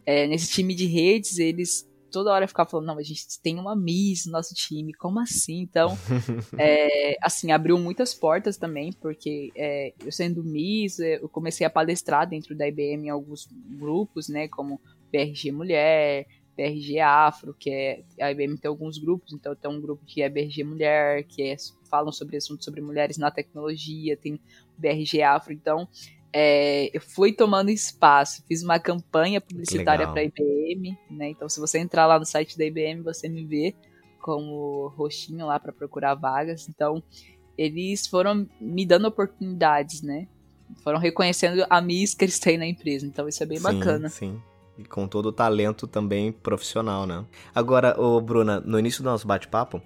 É, 0.05 0.27
nesse 0.27 0.51
time 0.51 0.75
de 0.75 0.85
redes, 0.85 1.39
eles 1.39 1.87
toda 2.15 2.31
hora 2.31 2.47
ficavam 2.47 2.71
falando, 2.71 2.87
não, 2.87 2.97
a 2.97 3.03
gente 3.03 3.25
tem 3.43 3.59
uma 3.59 3.75
Miss 3.75 4.25
no 4.25 4.31
nosso 4.31 4.55
time, 4.55 4.93
como 4.93 5.19
assim? 5.19 5.59
Então, 5.59 5.97
é, 6.57 7.17
assim, 7.21 7.51
abriu 7.51 7.77
muitas 7.77 8.13
portas 8.13 8.55
também, 8.55 8.93
porque 8.93 9.51
é, 9.53 9.93
eu 9.99 10.11
sendo 10.13 10.41
Miss, 10.41 10.99
é, 11.01 11.17
eu 11.17 11.27
comecei 11.27 11.67
a 11.67 11.69
palestrar 11.69 12.25
dentro 12.25 12.55
da 12.55 12.65
IBM 12.65 13.07
em 13.07 13.09
alguns 13.09 13.49
grupos, 13.77 14.29
né, 14.29 14.47
como 14.47 14.79
BRG 15.11 15.51
Mulher, 15.51 16.25
BRG 16.55 16.99
Afro, 16.99 17.53
que 17.53 17.69
é 17.69 18.03
a 18.19 18.31
IBM 18.31 18.57
tem 18.57 18.69
alguns 18.69 18.97
grupos, 18.97 19.33
então 19.33 19.55
tem 19.55 19.69
um 19.69 19.81
grupo 19.81 20.05
de 20.05 20.27
BRG 20.27 20.63
Mulher, 20.63 21.23
que 21.23 21.43
é, 21.43 21.55
falam 21.89 22.11
sobre 22.11 22.37
assuntos 22.37 22.65
sobre 22.65 22.81
mulheres 22.81 23.17
na 23.17 23.29
tecnologia, 23.29 24.15
tem 24.15 24.39
BRG 24.77 25.21
Afro, 25.21 25.53
então 25.53 25.87
é, 26.37 26.89
eu 26.93 26.99
fui 26.99 27.31
tomando 27.31 27.69
espaço, 27.69 28.43
fiz 28.45 28.61
uma 28.61 28.77
campanha 28.77 29.39
publicitária 29.39 30.05
para 30.05 30.19
a 30.19 30.23
IBM, 30.25 30.97
né? 31.09 31.29
Então, 31.29 31.47
se 31.47 31.61
você 31.61 31.79
entrar 31.79 32.05
lá 32.05 32.19
no 32.19 32.25
site 32.25 32.57
da 32.57 32.65
IBM, 32.65 33.01
você 33.01 33.29
me 33.29 33.45
vê 33.45 33.73
como 34.19 34.89
roxinho 34.97 35.45
lá 35.45 35.57
para 35.57 35.71
procurar 35.71 36.13
vagas. 36.13 36.67
Então, 36.67 37.01
eles 37.57 38.05
foram 38.05 38.45
me 38.59 38.85
dando 38.85 39.07
oportunidades, 39.07 40.01
né? 40.01 40.27
Foram 40.83 40.99
reconhecendo 40.99 41.65
a 41.69 41.79
Miss 41.79 42.13
que 42.13 42.25
eles 42.25 42.37
têm 42.37 42.57
na 42.57 42.67
empresa. 42.67 43.05
Então, 43.05 43.29
isso 43.29 43.41
é 43.41 43.45
bem 43.45 43.57
sim, 43.57 43.63
bacana. 43.63 44.09
Sim. 44.09 44.41
E 44.77 44.83
com 44.83 45.07
todo 45.07 45.27
o 45.27 45.31
talento 45.31 45.87
também 45.87 46.31
profissional, 46.31 47.05
né? 47.05 47.25
Agora, 47.53 47.99
ô 47.99 48.19
Bruna, 48.19 48.59
no 48.59 48.77
início 48.77 49.01
do 49.01 49.09
nosso 49.09 49.25
bate-papo, 49.27 49.81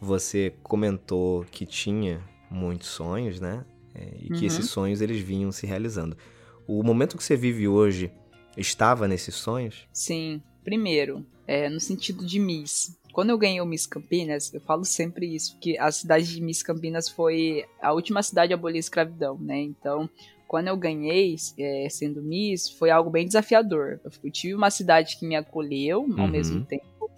você 0.00 0.54
comentou 0.62 1.44
que 1.50 1.64
tinha 1.64 2.22
muitos 2.50 2.88
sonhos, 2.88 3.40
né? 3.40 3.64
É, 3.94 4.14
e 4.20 4.28
que 4.28 4.40
uhum. 4.40 4.46
esses 4.46 4.68
sonhos 4.68 5.00
eles 5.00 5.20
vinham 5.20 5.50
se 5.50 5.66
realizando. 5.66 6.16
O 6.66 6.82
momento 6.82 7.16
que 7.16 7.24
você 7.24 7.36
vive 7.36 7.66
hoje 7.66 8.10
estava 8.56 9.08
nesses 9.08 9.34
sonhos? 9.34 9.86
Sim. 9.92 10.42
Primeiro, 10.62 11.24
é, 11.46 11.68
no 11.68 11.80
sentido 11.80 12.26
de 12.26 12.38
Miss. 12.38 12.98
Quando 13.12 13.30
eu 13.30 13.38
ganhei 13.38 13.60
o 13.60 13.66
Miss 13.66 13.86
Campinas, 13.86 14.52
eu 14.52 14.60
falo 14.60 14.84
sempre 14.84 15.34
isso, 15.34 15.56
que 15.58 15.78
a 15.78 15.90
cidade 15.90 16.34
de 16.34 16.42
Miss 16.42 16.62
Campinas 16.62 17.08
foi 17.08 17.64
a 17.80 17.92
última 17.92 18.22
cidade 18.22 18.52
a 18.52 18.56
abolir 18.56 18.76
a 18.76 18.80
escravidão, 18.80 19.38
né? 19.38 19.58
Então, 19.58 20.10
quando 20.46 20.68
eu 20.68 20.76
ganhei 20.76 21.36
é, 21.58 21.88
sendo 21.90 22.22
Miss, 22.22 22.70
foi 22.70 22.90
algo 22.90 23.10
bem 23.10 23.26
desafiador. 23.26 24.00
Eu 24.22 24.30
tive 24.30 24.54
uma 24.54 24.70
cidade 24.70 25.16
que 25.18 25.26
me 25.26 25.34
acolheu 25.34 26.02
ao 26.02 26.24
uhum. 26.24 26.28
mesmo 26.28 26.64
tempo, 26.64 27.10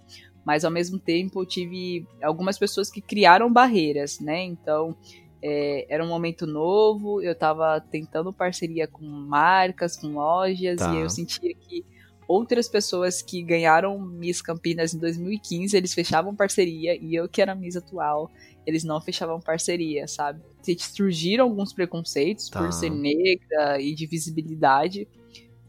mas 0.43 0.65
ao 0.65 0.71
mesmo 0.71 0.97
tempo 0.97 1.41
eu 1.41 1.45
tive 1.45 2.07
algumas 2.21 2.57
pessoas 2.57 2.89
que 2.89 3.01
criaram 3.01 3.51
barreiras, 3.51 4.19
né? 4.19 4.43
Então, 4.43 4.95
é, 5.41 5.85
era 5.87 6.03
um 6.03 6.07
momento 6.07 6.47
novo, 6.47 7.21
eu 7.21 7.33
estava 7.33 7.79
tentando 7.79 8.33
parceria 8.33 8.87
com 8.87 9.05
marcas, 9.05 9.95
com 9.95 10.07
lojas, 10.07 10.77
tá. 10.77 10.93
e 10.93 11.01
eu 11.01 11.09
sentia 11.09 11.53
que 11.53 11.85
outras 12.29 12.69
pessoas 12.69 13.23
que 13.23 13.41
ganharam 13.41 13.99
Miss 13.99 14.39
Campinas 14.39 14.93
em 14.93 14.99
2015, 14.99 15.75
eles 15.75 15.95
fechavam 15.95 16.35
parceria, 16.35 16.95
e 16.95 17.15
eu 17.15 17.27
que 17.27 17.41
era 17.41 17.55
Miss 17.55 17.75
atual, 17.75 18.29
eles 18.67 18.83
não 18.83 19.01
fechavam 19.01 19.41
parceria, 19.41 20.07
sabe? 20.07 20.39
Surgiram 20.77 21.45
alguns 21.45 21.73
preconceitos 21.73 22.47
tá. 22.47 22.59
por 22.59 22.71
ser 22.71 22.91
negra 22.91 23.81
e 23.81 23.95
de 23.95 24.05
visibilidade, 24.05 25.07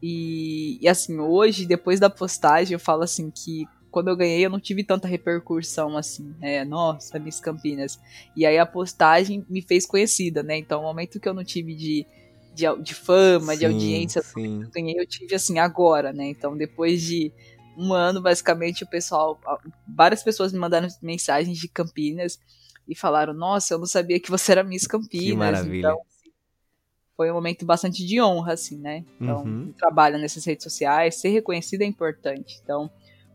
e, 0.02 0.78
e 0.82 0.86
assim, 0.86 1.18
hoje, 1.18 1.64
depois 1.64 1.98
da 1.98 2.10
postagem, 2.10 2.74
eu 2.74 2.80
falo 2.80 3.02
assim 3.04 3.30
que 3.30 3.64
quando 3.90 4.08
eu 4.08 4.16
ganhei, 4.16 4.44
eu 4.44 4.50
não 4.50 4.60
tive 4.60 4.84
tanta 4.84 5.08
repercussão 5.08 5.96
assim, 5.96 6.34
né? 6.38 6.64
Nossa, 6.64 7.18
Miss 7.18 7.40
Campinas. 7.40 7.98
E 8.36 8.46
aí 8.46 8.56
a 8.56 8.64
postagem 8.64 9.44
me 9.48 9.62
fez 9.62 9.84
conhecida, 9.84 10.42
né? 10.42 10.56
Então, 10.56 10.80
o 10.80 10.84
momento 10.84 11.18
que 11.18 11.28
eu 11.28 11.34
não 11.34 11.42
tive 11.42 11.74
de, 11.74 12.06
de, 12.54 12.64
de 12.82 12.94
fama, 12.94 13.52
sim, 13.52 13.58
de 13.58 13.66
audiência, 13.66 14.22
que 14.22 14.40
eu 14.40 14.70
ganhei, 14.70 14.98
eu 14.98 15.06
tive 15.06 15.34
assim 15.34 15.58
agora, 15.58 16.12
né? 16.12 16.28
Então, 16.28 16.56
depois 16.56 17.02
de 17.02 17.32
um 17.76 17.92
ano, 17.92 18.20
basicamente, 18.20 18.84
o 18.84 18.86
pessoal, 18.86 19.40
várias 19.88 20.22
pessoas 20.22 20.52
me 20.52 20.58
mandaram 20.58 20.88
mensagens 21.02 21.58
de 21.58 21.68
Campinas 21.68 22.38
e 22.86 22.94
falaram: 22.94 23.32
Nossa, 23.32 23.74
eu 23.74 23.78
não 23.78 23.86
sabia 23.86 24.20
que 24.20 24.30
você 24.30 24.52
era 24.52 24.64
Miss 24.64 24.86
Campinas. 24.86 25.26
Que 25.26 25.36
maravilha. 25.36 25.78
Então, 25.78 26.00
assim, 26.08 26.30
foi 27.16 27.30
um 27.30 27.34
momento 27.34 27.64
bastante 27.64 28.04
de 28.04 28.20
honra, 28.20 28.54
assim, 28.54 28.78
né? 28.78 29.04
Então, 29.20 29.44
uhum. 29.44 29.72
trabalho 29.78 30.18
nessas 30.18 30.44
redes 30.44 30.64
sociais, 30.64 31.16
ser 31.16 31.28
reconhecida 31.30 31.84
é 31.84 31.86
importante. 31.86 32.60
Então, 32.62 32.90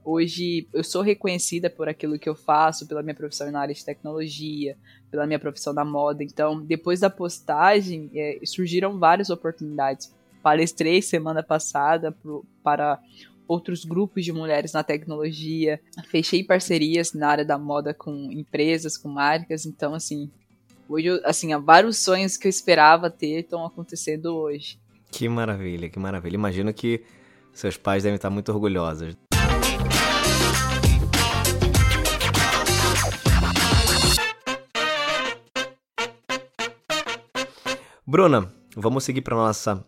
Hoje 0.08 0.68
eu 0.72 0.84
sou 0.84 1.02
reconhecida 1.02 1.68
por 1.68 1.90
aquilo 1.90 2.20
que 2.20 2.30
eu 2.30 2.36
faço, 2.36 2.88
pela 2.88 3.02
minha 3.02 3.16
profissão 3.16 3.52
na 3.52 3.60
área 3.60 3.74
de 3.74 3.84
tecnologia, 3.84 4.78
pela 5.10 5.26
minha 5.26 5.40
profissão 5.40 5.74
na 5.74 5.84
moda. 5.84 6.24
Então, 6.24 6.62
depois 6.62 7.00
da 7.00 7.10
postagem, 7.10 8.12
é, 8.14 8.40
surgiram 8.46 9.00
várias 9.00 9.32
oportunidades. 9.32 10.14
Palestrei 10.44 11.02
semana 11.02 11.42
passada 11.42 12.12
pro, 12.12 12.46
para 12.64 13.02
outros 13.48 13.84
grupos 13.84 14.24
de 14.24 14.32
mulheres 14.32 14.74
na 14.74 14.84
tecnologia, 14.84 15.82
fechei 16.08 16.44
parcerias 16.44 17.14
na 17.14 17.28
área 17.28 17.46
da 17.46 17.58
moda 17.58 17.92
com 17.92 18.32
empresas, 18.32 18.98
com 18.98 19.10
marcas. 19.10 19.66
Então, 19.66 19.96
assim, 19.96 20.30
hoje, 20.88 21.20
assim, 21.24 21.58
vários 21.58 21.98
sonhos 21.98 22.38
que 22.38 22.46
eu 22.46 22.50
esperava 22.50 23.10
ter 23.10 23.40
estão 23.40 23.66
acontecendo 23.66 24.36
hoje. 24.36 24.78
Que 25.12 25.28
maravilha, 25.28 25.90
que 25.90 25.98
maravilha. 25.98 26.36
Imagino 26.36 26.72
que 26.72 27.04
seus 27.54 27.76
pais 27.76 28.04
devem 28.04 28.18
estar 28.18 28.30
muito 28.30 28.52
orgulhosos. 28.52 29.16
Bruna, 38.16 38.50
vamos 38.78 39.04
seguir 39.04 39.20
para 39.20 39.36
nossa 39.36 39.84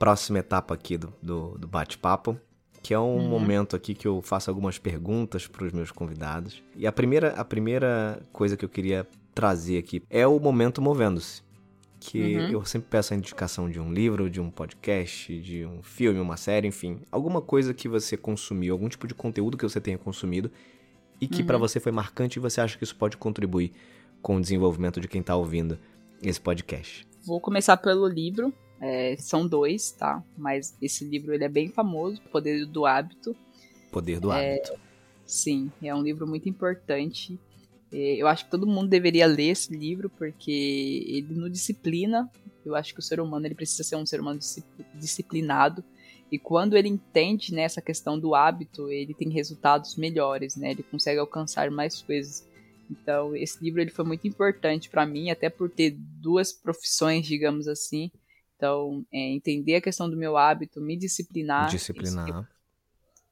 próxima 0.00 0.40
etapa 0.40 0.74
aqui 0.74 0.98
do, 0.98 1.14
do, 1.22 1.56
do 1.58 1.68
bate-papo, 1.68 2.36
que 2.82 2.92
é 2.92 2.98
um 2.98 3.18
uhum. 3.18 3.28
momento 3.28 3.76
aqui 3.76 3.94
que 3.94 4.08
eu 4.08 4.20
faço 4.20 4.50
algumas 4.50 4.78
perguntas 4.78 5.46
para 5.46 5.64
os 5.64 5.72
meus 5.72 5.92
convidados. 5.92 6.60
E 6.74 6.88
a 6.88 6.90
primeira, 6.90 7.28
a 7.34 7.44
primeira 7.44 8.20
coisa 8.32 8.56
que 8.56 8.64
eu 8.64 8.68
queria 8.68 9.06
trazer 9.32 9.78
aqui 9.78 10.02
é 10.10 10.26
o 10.26 10.40
momento 10.40 10.82
movendo-se. 10.82 11.40
Que 12.00 12.36
uhum. 12.38 12.48
eu 12.48 12.64
sempre 12.64 12.88
peço 12.90 13.14
a 13.14 13.16
indicação 13.16 13.70
de 13.70 13.78
um 13.78 13.92
livro, 13.92 14.28
de 14.28 14.40
um 14.40 14.50
podcast, 14.50 15.40
de 15.40 15.64
um 15.64 15.80
filme, 15.80 16.18
uma 16.18 16.36
série, 16.36 16.66
enfim, 16.66 16.98
alguma 17.12 17.40
coisa 17.40 17.72
que 17.72 17.88
você 17.88 18.16
consumiu, 18.16 18.74
algum 18.74 18.88
tipo 18.88 19.06
de 19.06 19.14
conteúdo 19.14 19.56
que 19.56 19.62
você 19.62 19.80
tenha 19.80 19.98
consumido 19.98 20.50
e 21.20 21.28
que 21.28 21.42
uhum. 21.42 21.46
para 21.46 21.58
você 21.58 21.78
foi 21.78 21.92
marcante 21.92 22.40
e 22.40 22.42
você 22.42 22.60
acha 22.60 22.76
que 22.76 22.82
isso 22.82 22.96
pode 22.96 23.16
contribuir 23.16 23.70
com 24.20 24.34
o 24.34 24.40
desenvolvimento 24.40 25.00
de 25.00 25.06
quem 25.06 25.20
está 25.20 25.36
ouvindo 25.36 25.78
esse 26.20 26.40
podcast. 26.40 27.06
Vou 27.28 27.38
começar 27.38 27.76
pelo 27.76 28.08
livro. 28.08 28.54
É, 28.80 29.14
são 29.18 29.46
dois, 29.46 29.90
tá? 29.90 30.24
Mas 30.34 30.74
esse 30.80 31.04
livro 31.04 31.34
ele 31.34 31.44
é 31.44 31.48
bem 31.48 31.68
famoso, 31.68 32.22
Poder 32.32 32.64
do 32.64 32.86
Hábito. 32.86 33.36
Poder 33.92 34.18
do 34.18 34.32
é, 34.32 34.54
Hábito. 34.54 34.80
Sim, 35.26 35.70
é 35.82 35.94
um 35.94 36.02
livro 36.02 36.26
muito 36.26 36.48
importante. 36.48 37.38
É, 37.92 38.16
eu 38.16 38.26
acho 38.26 38.46
que 38.46 38.50
todo 38.50 38.66
mundo 38.66 38.88
deveria 38.88 39.26
ler 39.26 39.50
esse 39.50 39.76
livro 39.76 40.08
porque 40.08 41.04
ele 41.06 41.34
nos 41.34 41.52
disciplina. 41.52 42.30
Eu 42.64 42.74
acho 42.74 42.94
que 42.94 43.00
o 43.00 43.02
ser 43.02 43.20
humano 43.20 43.46
ele 43.46 43.54
precisa 43.54 43.84
ser 43.84 43.96
um 43.96 44.06
ser 44.06 44.20
humano 44.20 44.40
disciplinado. 44.94 45.84
E 46.32 46.38
quando 46.38 46.78
ele 46.78 46.88
entende 46.88 47.52
né, 47.52 47.62
essa 47.62 47.82
questão 47.82 48.18
do 48.18 48.34
hábito, 48.34 48.90
ele 48.90 49.12
tem 49.12 49.28
resultados 49.28 49.96
melhores, 49.96 50.56
né? 50.56 50.70
Ele 50.70 50.82
consegue 50.82 51.18
alcançar 51.18 51.70
mais 51.70 52.00
coisas. 52.00 52.47
Então, 52.90 53.34
esse 53.36 53.62
livro 53.62 53.80
ele 53.80 53.90
foi 53.90 54.04
muito 54.04 54.26
importante 54.26 54.88
para 54.88 55.06
mim, 55.06 55.30
até 55.30 55.50
por 55.50 55.70
ter 55.70 55.96
duas 55.98 56.52
profissões, 56.52 57.26
digamos 57.26 57.68
assim. 57.68 58.10
Então, 58.56 59.04
é, 59.12 59.18
entender 59.18 59.76
a 59.76 59.80
questão 59.80 60.10
do 60.10 60.16
meu 60.16 60.36
hábito, 60.36 60.80
me 60.80 60.96
disciplinar. 60.96 61.68
Disciplinar. 61.70 62.48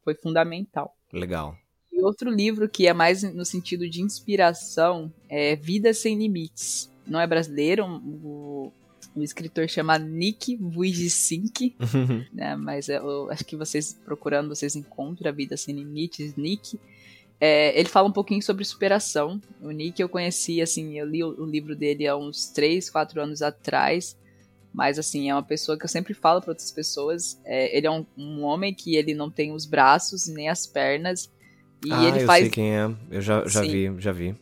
Foi 0.04 0.14
fundamental. 0.14 0.96
Legal. 1.12 1.58
E 1.92 2.02
outro 2.02 2.30
livro 2.30 2.68
que 2.68 2.86
é 2.86 2.92
mais 2.92 3.22
no 3.22 3.44
sentido 3.44 3.88
de 3.88 4.02
inspiração 4.02 5.12
é 5.28 5.56
Vida 5.56 5.92
Sem 5.94 6.18
Limites. 6.18 6.92
Não 7.06 7.18
é 7.18 7.26
brasileiro, 7.26 7.86
o, 7.86 8.72
o 9.14 9.22
escritor 9.22 9.68
chama 9.68 9.98
Nick 9.98 10.56
Vujicic, 10.56 11.74
né? 12.32 12.54
Mas 12.54 12.88
eu 12.88 13.30
acho 13.30 13.44
que 13.44 13.56
vocês 13.56 13.98
procurando, 14.04 14.54
vocês 14.54 14.76
encontram 14.76 15.30
a 15.30 15.34
Vida 15.34 15.56
Sem 15.56 15.74
Limites, 15.74 16.36
Nick. 16.36 16.78
É, 17.40 17.78
ele 17.78 17.88
fala 17.88 18.08
um 18.08 18.12
pouquinho 18.12 18.42
sobre 18.42 18.64
superação. 18.64 19.40
O 19.60 19.70
Nick 19.70 20.00
eu 20.00 20.08
conheci, 20.08 20.62
assim, 20.62 20.98
eu 20.98 21.06
li 21.06 21.22
o, 21.22 21.42
o, 21.42 21.44
livro 21.44 21.76
dele 21.76 22.06
há 22.06 22.16
uns 22.16 22.48
3, 22.48 22.88
4 22.88 23.20
anos 23.20 23.42
atrás. 23.42 24.16
Mas, 24.72 24.98
assim, 24.98 25.30
é 25.30 25.34
uma 25.34 25.42
pessoa 25.42 25.78
que 25.78 25.84
eu 25.84 25.88
sempre 25.88 26.14
falo 26.14 26.40
para 26.40 26.50
outras 26.50 26.70
pessoas. 26.70 27.40
É, 27.44 27.76
ele 27.76 27.86
é 27.86 27.90
um, 27.90 28.04
um, 28.16 28.42
homem 28.42 28.74
que 28.74 28.96
ele 28.96 29.14
não 29.14 29.30
tem 29.30 29.52
os 29.52 29.64
braços 29.64 30.26
nem 30.28 30.48
as 30.48 30.66
pernas. 30.66 31.30
E 31.84 31.92
ah, 31.92 32.04
ele 32.04 32.22
eu 32.22 32.26
faz... 32.26 32.42
sei 32.42 32.50
quem 32.50 32.76
é. 32.76 32.90
Eu 33.10 33.20
já, 33.20 33.46
já 33.46 33.62
vi, 33.62 33.94
já 33.98 34.12
vi. 34.12 34.34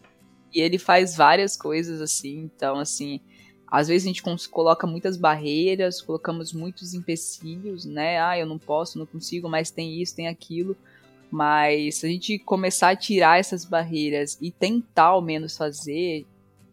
E 0.52 0.60
ele 0.60 0.78
faz 0.78 1.16
várias 1.16 1.56
coisas, 1.56 2.00
assim. 2.00 2.38
Então, 2.40 2.78
assim, 2.78 3.20
às 3.66 3.88
vezes 3.88 4.06
a 4.06 4.12
gente 4.12 4.22
coloca 4.50 4.86
muitas 4.86 5.16
barreiras, 5.16 6.00
colocamos 6.00 6.52
muitos 6.52 6.94
empecilhos, 6.94 7.84
né? 7.84 8.20
Ah, 8.20 8.38
eu 8.38 8.46
não 8.46 8.58
posso, 8.58 8.98
não 8.98 9.06
consigo, 9.06 9.48
mas 9.48 9.70
tem 9.70 10.00
isso, 10.00 10.14
tem 10.14 10.28
aquilo. 10.28 10.76
Mas 11.34 11.96
se 11.96 12.06
a 12.06 12.08
gente 12.08 12.38
começar 12.38 12.90
a 12.90 12.96
tirar 12.96 13.40
essas 13.40 13.64
barreiras 13.64 14.38
e 14.40 14.52
tentar 14.52 15.06
ao 15.06 15.20
menos 15.20 15.56
fazer, 15.56 16.24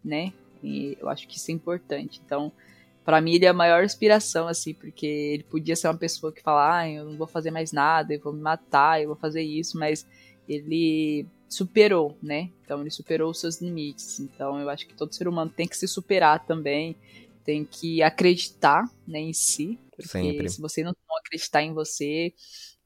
né? 0.04 0.32
eu 0.62 1.08
acho 1.08 1.26
que 1.26 1.36
isso 1.36 1.50
é 1.50 1.54
importante. 1.54 2.20
Então, 2.24 2.52
para 3.04 3.20
mim 3.20 3.34
ele 3.34 3.44
é 3.44 3.48
a 3.48 3.52
maior 3.52 3.82
inspiração, 3.82 4.46
assim, 4.46 4.72
porque 4.72 5.04
ele 5.04 5.42
podia 5.42 5.74
ser 5.74 5.88
uma 5.88 5.98
pessoa 5.98 6.32
que 6.32 6.40
fala, 6.40 6.78
ah, 6.78 6.88
eu 6.88 7.06
não 7.06 7.16
vou 7.16 7.26
fazer 7.26 7.50
mais 7.50 7.72
nada, 7.72 8.14
eu 8.14 8.20
vou 8.20 8.32
me 8.32 8.40
matar, 8.40 9.02
eu 9.02 9.08
vou 9.08 9.16
fazer 9.16 9.42
isso, 9.42 9.76
mas 9.76 10.06
ele 10.48 11.26
superou, 11.48 12.16
né? 12.22 12.48
Então 12.64 12.82
ele 12.82 12.90
superou 12.90 13.32
os 13.32 13.40
seus 13.40 13.60
limites. 13.60 14.20
Então 14.20 14.60
eu 14.60 14.70
acho 14.70 14.86
que 14.86 14.94
todo 14.94 15.12
ser 15.12 15.26
humano 15.26 15.50
tem 15.50 15.66
que 15.66 15.76
se 15.76 15.88
superar 15.88 16.46
também, 16.46 16.94
tem 17.42 17.64
que 17.64 18.00
acreditar 18.00 18.88
né, 19.08 19.18
em 19.18 19.32
si, 19.32 19.76
porque 19.90 20.08
Sempre. 20.08 20.48
se 20.48 20.60
você 20.60 20.84
não 20.84 20.94
acreditar 21.18 21.64
em 21.64 21.74
você, 21.74 22.32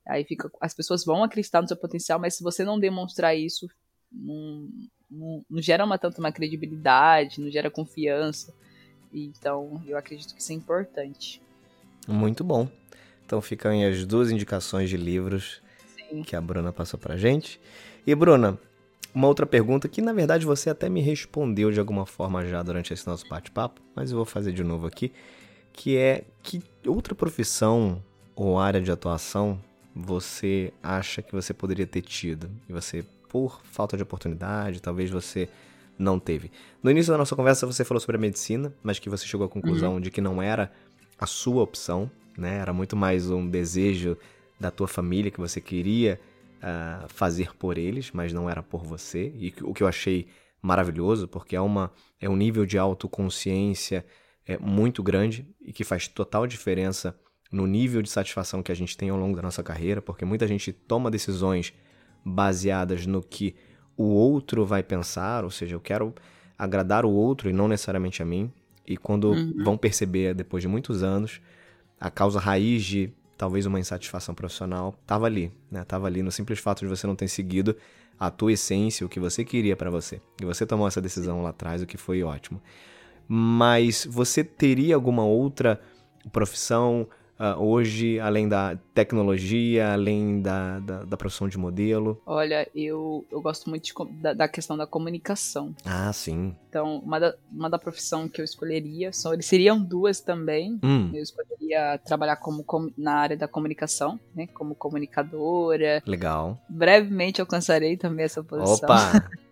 aí 0.06 0.24
fica, 0.24 0.50
as 0.60 0.72
pessoas 0.72 1.04
vão 1.04 1.24
acreditar 1.24 1.60
no 1.60 1.68
seu 1.68 1.76
potencial, 1.76 2.18
mas 2.18 2.34
se 2.34 2.42
você 2.42 2.64
não 2.64 2.78
demonstrar 2.78 3.36
isso, 3.36 3.68
não, 4.10 4.68
não, 5.10 5.44
não 5.50 5.60
gera 5.60 5.84
uma 5.84 5.98
tanto 5.98 6.18
uma 6.18 6.32
credibilidade, 6.32 7.40
não 7.40 7.50
gera 7.50 7.70
confiança. 7.70 8.54
Então 9.12 9.82
eu 9.86 9.96
acredito 9.96 10.34
que 10.34 10.40
isso 10.40 10.52
é 10.52 10.54
importante. 10.54 11.42
Muito 12.06 12.44
bom. 12.44 12.68
Então 13.24 13.40
ficam 13.40 13.72
aí 13.72 13.84
as 13.84 14.06
duas 14.06 14.30
indicações 14.30 14.88
de 14.88 14.96
livros 14.96 15.60
Sim. 15.96 16.22
que 16.22 16.36
a 16.36 16.40
Bruna 16.40 16.72
passou 16.72 16.98
pra 16.98 17.16
gente. 17.16 17.60
E 18.06 18.14
Bruna, 18.14 18.58
uma 19.12 19.26
outra 19.26 19.46
pergunta 19.46 19.88
que 19.88 20.00
na 20.00 20.12
verdade 20.12 20.46
você 20.46 20.70
até 20.70 20.88
me 20.88 21.00
respondeu 21.00 21.72
de 21.72 21.80
alguma 21.80 22.06
forma 22.06 22.46
já 22.46 22.62
durante 22.62 22.92
esse 22.92 23.06
nosso 23.06 23.28
bate-papo, 23.28 23.80
mas 23.94 24.10
eu 24.10 24.16
vou 24.16 24.26
fazer 24.26 24.52
de 24.52 24.62
novo 24.62 24.86
aqui, 24.86 25.12
que 25.72 25.96
é 25.96 26.24
que 26.42 26.62
outra 26.86 27.14
profissão 27.14 28.00
ou 28.36 28.58
área 28.60 28.80
de 28.80 28.92
atuação 28.92 29.58
você 29.98 30.74
acha 30.82 31.22
que 31.22 31.32
você 31.32 31.54
poderia 31.54 31.86
ter 31.86 32.02
tido 32.02 32.50
e 32.68 32.72
você 32.72 33.02
por 33.30 33.62
falta 33.64 33.96
de 33.96 34.02
oportunidade, 34.02 34.82
talvez 34.82 35.10
você 35.10 35.48
não 35.98 36.20
teve. 36.20 36.50
No 36.82 36.90
início 36.90 37.10
da 37.10 37.16
nossa 37.16 37.34
conversa 37.34 37.66
você 37.66 37.82
falou 37.82 37.98
sobre 37.98 38.16
a 38.16 38.20
medicina, 38.20 38.74
mas 38.82 38.98
que 38.98 39.08
você 39.08 39.24
chegou 39.26 39.46
à 39.46 39.48
conclusão 39.48 39.94
uhum. 39.94 40.00
de 40.00 40.10
que 40.10 40.20
não 40.20 40.42
era 40.42 40.70
a 41.18 41.24
sua 41.24 41.62
opção, 41.62 42.10
né? 42.36 42.58
Era 42.58 42.74
muito 42.74 42.94
mais 42.94 43.30
um 43.30 43.48
desejo 43.48 44.18
da 44.60 44.70
tua 44.70 44.86
família 44.86 45.30
que 45.30 45.40
você 45.40 45.62
queria 45.62 46.20
uh, 46.58 47.08
fazer 47.08 47.56
por 47.56 47.78
eles, 47.78 48.10
mas 48.12 48.34
não 48.34 48.50
era 48.50 48.62
por 48.62 48.84
você. 48.84 49.32
E 49.34 49.54
o 49.62 49.72
que 49.72 49.82
eu 49.82 49.88
achei 49.88 50.28
maravilhoso, 50.60 51.26
porque 51.26 51.56
é, 51.56 51.60
uma, 51.60 51.90
é 52.20 52.28
um 52.28 52.36
nível 52.36 52.66
de 52.66 52.76
autoconsciência 52.76 54.04
é, 54.46 54.58
muito 54.58 55.02
grande 55.02 55.48
e 55.60 55.72
que 55.72 55.84
faz 55.84 56.06
total 56.06 56.46
diferença 56.46 57.18
no 57.50 57.66
nível 57.66 58.02
de 58.02 58.10
satisfação 58.10 58.62
que 58.62 58.72
a 58.72 58.74
gente 58.74 58.96
tem 58.96 59.08
ao 59.08 59.16
longo 59.16 59.36
da 59.36 59.42
nossa 59.42 59.62
carreira, 59.62 60.02
porque 60.02 60.24
muita 60.24 60.46
gente 60.46 60.72
toma 60.72 61.10
decisões 61.10 61.72
baseadas 62.24 63.06
no 63.06 63.22
que 63.22 63.54
o 63.96 64.04
outro 64.04 64.64
vai 64.64 64.82
pensar, 64.82 65.44
ou 65.44 65.50
seja, 65.50 65.74
eu 65.74 65.80
quero 65.80 66.14
agradar 66.58 67.04
o 67.04 67.10
outro 67.10 67.48
e 67.48 67.52
não 67.52 67.68
necessariamente 67.68 68.22
a 68.22 68.24
mim. 68.24 68.52
E 68.86 68.96
quando 68.96 69.30
uhum. 69.30 69.54
vão 69.64 69.76
perceber, 69.76 70.34
depois 70.34 70.62
de 70.62 70.68
muitos 70.68 71.02
anos, 71.02 71.40
a 72.00 72.10
causa 72.10 72.38
raiz 72.38 72.84
de 72.84 73.12
talvez 73.36 73.66
uma 73.66 73.78
insatisfação 73.78 74.34
profissional, 74.34 74.96
estava 75.02 75.26
ali, 75.26 75.52
né? 75.70 75.84
Tava 75.84 76.06
ali 76.06 76.22
no 76.22 76.32
simples 76.32 76.58
fato 76.58 76.80
de 76.80 76.86
você 76.86 77.06
não 77.06 77.14
ter 77.14 77.28
seguido 77.28 77.76
a 78.18 78.30
tua 78.30 78.52
essência, 78.52 79.04
o 79.04 79.08
que 79.08 79.20
você 79.20 79.44
queria 79.44 79.76
para 79.76 79.90
você. 79.90 80.20
E 80.40 80.44
você 80.44 80.64
tomou 80.64 80.88
essa 80.88 81.02
decisão 81.02 81.42
lá 81.42 81.50
atrás, 81.50 81.82
o 81.82 81.86
que 81.86 81.98
foi 81.98 82.22
ótimo. 82.22 82.60
Mas 83.28 84.06
você 84.08 84.42
teria 84.42 84.94
alguma 84.94 85.24
outra 85.24 85.80
profissão 86.32 87.06
uh, 87.38 87.62
hoje, 87.62 88.18
além 88.20 88.48
da 88.48 88.76
tecnologia, 88.94 89.92
além 89.92 90.40
da, 90.40 90.78
da, 90.80 91.04
da, 91.04 91.16
profissão 91.16 91.48
de 91.48 91.58
modelo? 91.58 92.20
Olha, 92.26 92.68
eu, 92.74 93.24
eu 93.30 93.40
gosto 93.40 93.68
muito 93.70 93.84
de, 93.84 93.92
da, 94.20 94.32
da, 94.32 94.48
questão 94.48 94.76
da 94.76 94.86
comunicação. 94.86 95.74
Ah, 95.84 96.12
sim. 96.12 96.54
Então, 96.68 96.98
uma 96.98 97.18
da, 97.18 97.34
uma 97.50 97.70
da 97.70 97.78
profissão 97.78 98.28
que 98.28 98.40
eu 98.40 98.44
escolheria, 98.44 99.12
são, 99.12 99.32
seriam 99.40 99.80
duas 99.80 100.20
também. 100.20 100.78
Hum. 100.82 101.10
Eu 101.14 101.22
escolheria 101.22 101.98
trabalhar 102.04 102.36
como, 102.36 102.64
na 102.96 103.14
área 103.14 103.36
da 103.36 103.48
comunicação, 103.48 104.18
né? 104.34 104.46
Como 104.48 104.74
comunicadora. 104.74 106.02
Legal. 106.06 106.58
Brevemente 106.68 107.40
alcançarei 107.40 107.96
também 107.96 108.24
essa 108.24 108.42
posição. 108.42 108.88
Opa! 108.88 109.28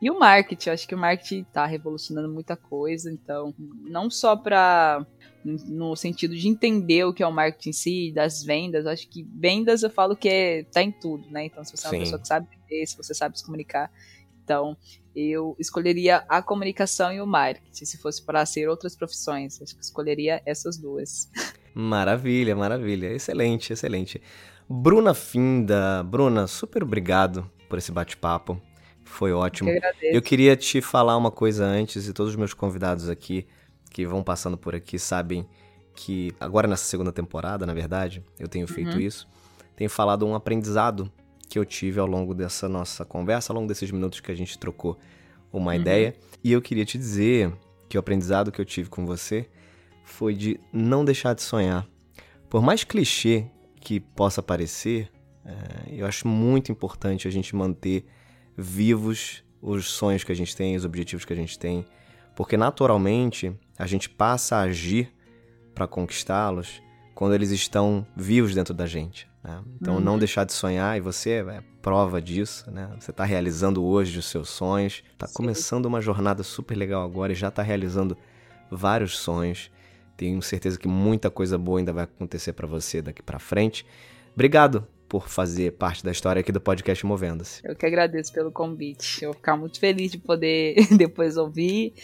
E 0.00 0.10
o 0.10 0.18
marketing, 0.18 0.68
eu 0.68 0.74
acho 0.74 0.86
que 0.86 0.94
o 0.94 0.98
marketing 0.98 1.40
está 1.40 1.66
revolucionando 1.66 2.28
muita 2.28 2.56
coisa, 2.56 3.10
então, 3.10 3.52
não 3.58 4.08
só 4.08 4.36
para 4.36 5.04
no 5.66 5.96
sentido 5.96 6.34
de 6.36 6.48
entender 6.48 7.04
o 7.04 7.12
que 7.12 7.22
é 7.22 7.26
o 7.26 7.32
marketing 7.32 7.70
em 7.70 7.72
si, 7.72 8.12
das 8.12 8.42
vendas. 8.42 8.84
Eu 8.84 8.90
acho 8.90 9.08
que 9.08 9.26
vendas 9.34 9.82
eu 9.82 9.90
falo 9.90 10.16
que 10.16 10.28
é, 10.28 10.62
tá 10.64 10.82
em 10.82 10.92
tudo, 10.92 11.30
né? 11.30 11.46
Então, 11.46 11.64
se 11.64 11.76
você 11.76 11.86
é 11.86 11.90
uma 11.90 11.94
Sim. 11.94 12.00
pessoa 12.00 12.20
que 12.20 12.28
sabe 12.28 12.48
vender, 12.50 12.86
se 12.86 12.96
você 12.96 13.14
sabe 13.14 13.38
se 13.38 13.44
comunicar. 13.44 13.90
Então, 14.44 14.76
eu 15.14 15.56
escolheria 15.58 16.24
a 16.28 16.40
comunicação 16.40 17.12
e 17.12 17.20
o 17.20 17.26
marketing. 17.26 17.84
Se 17.84 17.98
fosse 17.98 18.24
para 18.24 18.44
ser 18.46 18.68
outras 18.68 18.96
profissões, 18.96 19.60
acho 19.60 19.74
que 19.74 19.82
escolheria 19.82 20.40
essas 20.46 20.76
duas. 20.76 21.30
Maravilha, 21.74 22.56
maravilha. 22.56 23.12
Excelente, 23.12 23.72
excelente. 23.72 24.22
Bruna 24.68 25.14
Finda, 25.14 26.02
Bruna, 26.02 26.46
super 26.46 26.82
obrigado 26.82 27.50
por 27.68 27.78
esse 27.78 27.92
bate-papo. 27.92 28.60
Foi 29.04 29.32
ótimo. 29.32 29.70
Eu, 29.70 29.80
eu 30.02 30.22
queria 30.22 30.56
te 30.56 30.80
falar 30.80 31.16
uma 31.16 31.30
coisa 31.30 31.64
antes, 31.64 32.08
e 32.08 32.12
todos 32.12 32.32
os 32.32 32.36
meus 32.36 32.52
convidados 32.52 33.08
aqui 33.08 33.46
que 33.90 34.06
vão 34.06 34.22
passando 34.22 34.56
por 34.56 34.74
aqui 34.74 34.98
sabem 34.98 35.46
que 35.94 36.32
agora 36.38 36.68
nessa 36.68 36.84
segunda 36.84 37.10
temporada, 37.10 37.66
na 37.66 37.74
verdade, 37.74 38.22
eu 38.38 38.46
tenho 38.46 38.66
feito 38.68 38.94
uhum. 38.94 39.00
isso. 39.00 39.28
Tenho 39.74 39.90
falado 39.90 40.26
um 40.26 40.34
aprendizado 40.34 41.10
que 41.48 41.58
eu 41.58 41.64
tive 41.64 41.98
ao 41.98 42.06
longo 42.06 42.34
dessa 42.34 42.68
nossa 42.68 43.04
conversa, 43.04 43.52
ao 43.52 43.56
longo 43.56 43.66
desses 43.66 43.90
minutos 43.90 44.20
que 44.20 44.30
a 44.30 44.34
gente 44.34 44.58
trocou 44.58 44.98
uma 45.52 45.72
uhum. 45.72 45.80
ideia. 45.80 46.14
E 46.44 46.52
eu 46.52 46.62
queria 46.62 46.84
te 46.84 46.96
dizer 46.98 47.52
que 47.88 47.96
o 47.96 48.00
aprendizado 48.00 48.52
que 48.52 48.60
eu 48.60 48.64
tive 48.64 48.88
com 48.88 49.04
você 49.04 49.48
foi 50.04 50.34
de 50.34 50.60
não 50.72 51.04
deixar 51.04 51.34
de 51.34 51.42
sonhar. 51.42 51.86
Por 52.48 52.62
mais 52.62 52.84
clichê 52.84 53.46
que 53.80 53.98
possa 54.00 54.42
parecer, 54.42 55.10
é, 55.44 55.54
eu 55.88 56.06
acho 56.06 56.28
muito 56.28 56.70
importante 56.70 57.26
a 57.26 57.30
gente 57.30 57.56
manter 57.56 58.04
vivos 58.56 59.42
os 59.60 59.90
sonhos 59.90 60.22
que 60.22 60.32
a 60.32 60.34
gente 60.34 60.56
tem, 60.56 60.76
os 60.76 60.84
objetivos 60.84 61.24
que 61.24 61.32
a 61.32 61.36
gente 61.36 61.58
tem, 61.58 61.84
porque 62.36 62.56
naturalmente 62.56 63.52
a 63.78 63.86
gente 63.86 64.08
passa 64.08 64.56
a 64.56 64.62
agir 64.62 65.12
para 65.74 65.86
conquistá-los 65.86 66.82
quando 67.14 67.34
eles 67.34 67.50
estão 67.50 68.06
vivos 68.16 68.54
dentro 68.54 68.74
da 68.74 68.86
gente. 68.86 69.28
Né? 69.42 69.62
Então, 69.80 69.94
uhum. 69.94 70.00
não 70.00 70.18
deixar 70.18 70.44
de 70.44 70.52
sonhar, 70.52 70.96
e 70.96 71.00
você 71.00 71.44
é 71.48 71.62
prova 71.80 72.20
disso, 72.20 72.70
né? 72.70 72.90
Você 72.98 73.10
está 73.10 73.24
realizando 73.24 73.84
hoje 73.84 74.18
os 74.18 74.26
seus 74.26 74.48
sonhos, 74.48 75.02
está 75.12 75.26
começando 75.28 75.86
uma 75.86 76.00
jornada 76.00 76.42
super 76.42 76.76
legal 76.76 77.02
agora 77.02 77.32
e 77.32 77.36
já 77.36 77.48
está 77.48 77.62
realizando 77.62 78.16
vários 78.70 79.16
sonhos. 79.16 79.70
Tenho 80.16 80.42
certeza 80.42 80.78
que 80.78 80.88
muita 80.88 81.30
coisa 81.30 81.56
boa 81.56 81.78
ainda 81.78 81.92
vai 81.92 82.04
acontecer 82.04 82.52
para 82.52 82.66
você 82.66 83.00
daqui 83.00 83.22
para 83.22 83.38
frente. 83.38 83.86
Obrigado 84.34 84.86
por 85.08 85.28
fazer 85.28 85.72
parte 85.72 86.04
da 86.04 86.10
história 86.10 86.40
aqui 86.40 86.52
do 86.52 86.60
podcast 86.60 87.06
Movendo-se. 87.06 87.62
Eu 87.64 87.74
que 87.74 87.86
agradeço 87.86 88.32
pelo 88.32 88.52
convite. 88.52 89.22
Eu 89.22 89.30
vou 89.30 89.36
ficar 89.36 89.56
muito 89.56 89.80
feliz 89.80 90.10
de 90.12 90.18
poder 90.18 90.86
depois 90.96 91.36
ouvir 91.36 91.94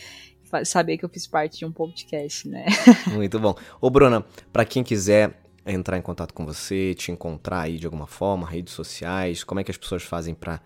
saber 0.64 0.98
que 0.98 1.04
eu 1.04 1.08
fiz 1.08 1.26
parte 1.26 1.58
de 1.58 1.64
um 1.64 1.72
podcast, 1.72 2.48
né? 2.48 2.66
Muito 3.12 3.40
bom. 3.40 3.54
Ô, 3.80 3.88
Bruna, 3.90 4.24
para 4.52 4.64
quem 4.64 4.84
quiser 4.84 5.42
entrar 5.66 5.96
em 5.96 6.02
contato 6.02 6.34
com 6.34 6.44
você, 6.44 6.94
te 6.94 7.10
encontrar 7.10 7.62
aí 7.62 7.78
de 7.78 7.86
alguma 7.86 8.06
forma, 8.06 8.46
redes 8.46 8.74
sociais, 8.74 9.42
como 9.42 9.60
é 9.60 9.64
que 9.64 9.70
as 9.70 9.76
pessoas 9.76 10.02
fazem 10.02 10.34
para 10.34 10.60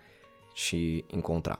te 0.53 1.05
encontrar? 1.11 1.59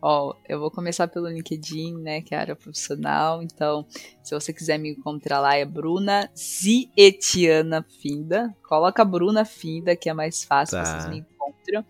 Ó, 0.00 0.30
oh, 0.30 0.34
eu 0.48 0.60
vou 0.60 0.70
começar 0.70 1.08
pelo 1.08 1.28
LinkedIn, 1.28 1.96
né, 1.96 2.20
que 2.20 2.32
é 2.32 2.38
a 2.38 2.40
área 2.40 2.56
profissional. 2.56 3.42
Então, 3.42 3.84
se 4.22 4.32
você 4.32 4.52
quiser 4.52 4.78
me 4.78 4.90
encontrar 4.90 5.40
lá, 5.40 5.56
é 5.56 5.64
Bruna 5.64 6.30
Zietiana 6.36 7.84
Finda. 8.00 8.54
Coloca 8.62 9.04
Bruna 9.04 9.44
Finda, 9.44 9.96
que 9.96 10.08
é 10.08 10.14
mais 10.14 10.44
fácil, 10.44 10.78
tá. 10.78 10.84
vocês 10.84 11.10
me 11.10 11.18
encontram. 11.18 11.84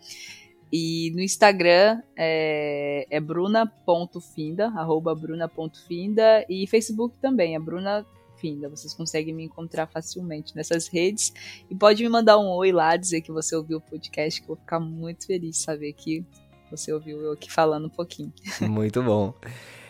E 0.72 1.10
no 1.14 1.22
Instagram 1.22 2.02
é, 2.16 3.06
é 3.10 3.20
bruna.finda, 3.20 4.66
arroba 4.68 5.14
bruna.finda, 5.14 6.44
e 6.48 6.66
Facebook 6.66 7.16
também, 7.18 7.54
é 7.54 7.58
Bruna 7.58 8.04
Finda. 8.36 8.68
Vocês 8.68 8.94
conseguem 8.94 9.34
me 9.34 9.44
encontrar 9.44 9.86
facilmente 9.86 10.54
nessas 10.54 10.86
redes. 10.86 11.32
E 11.70 11.74
pode 11.74 12.02
me 12.02 12.08
mandar 12.08 12.38
um 12.38 12.48
oi 12.48 12.70
lá, 12.70 12.96
dizer 12.96 13.22
que 13.22 13.32
você 13.32 13.56
ouviu 13.56 13.78
o 13.78 13.80
podcast, 13.80 14.40
que 14.40 14.44
eu 14.44 14.54
vou 14.54 14.56
ficar 14.56 14.78
muito 14.78 15.26
feliz 15.26 15.56
de 15.56 15.62
saber 15.62 15.92
que 15.94 16.24
você 16.70 16.92
ouviu 16.92 17.20
eu 17.22 17.32
aqui 17.32 17.50
falando 17.50 17.86
um 17.86 17.90
pouquinho. 17.90 18.30
Muito 18.60 19.02
bom. 19.02 19.32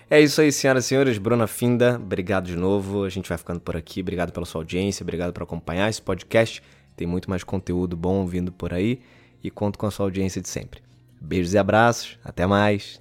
É 0.09 0.21
isso 0.21 0.41
aí, 0.41 0.53
senhoras 0.53 0.85
e 0.85 0.89
senhores. 0.89 1.19
Bruna 1.19 1.49
Finda, 1.49 1.97
obrigado 1.97 2.47
de 2.47 2.57
novo. 2.57 3.03
A 3.03 3.09
gente 3.09 3.29
vai 3.29 3.37
ficando 3.37 3.59
por 3.59 3.77
aqui. 3.77 4.01
Obrigado 4.01 4.33
pela 4.33 4.47
sua 4.47 4.61
audiência, 4.61 5.03
obrigado 5.03 5.33
por 5.33 5.43
acompanhar 5.43 5.91
esse 5.91 6.01
podcast. 6.01 6.63
Tem 6.95 7.05
muito 7.05 7.29
mais 7.29 7.43
conteúdo 7.43 7.97
bom 7.97 8.25
vindo 8.25 8.53
por 8.53 8.73
aí 8.73 9.01
e 9.43 9.51
conto 9.51 9.79
com 9.79 9.87
a 9.87 9.91
sua 9.91 10.07
audiência 10.07 10.41
de 10.41 10.49
sempre. 10.49 10.81
Beijos 11.21 11.55
e 11.55 11.59
abraços, 11.59 12.19
até 12.25 12.47
mais. 12.47 13.01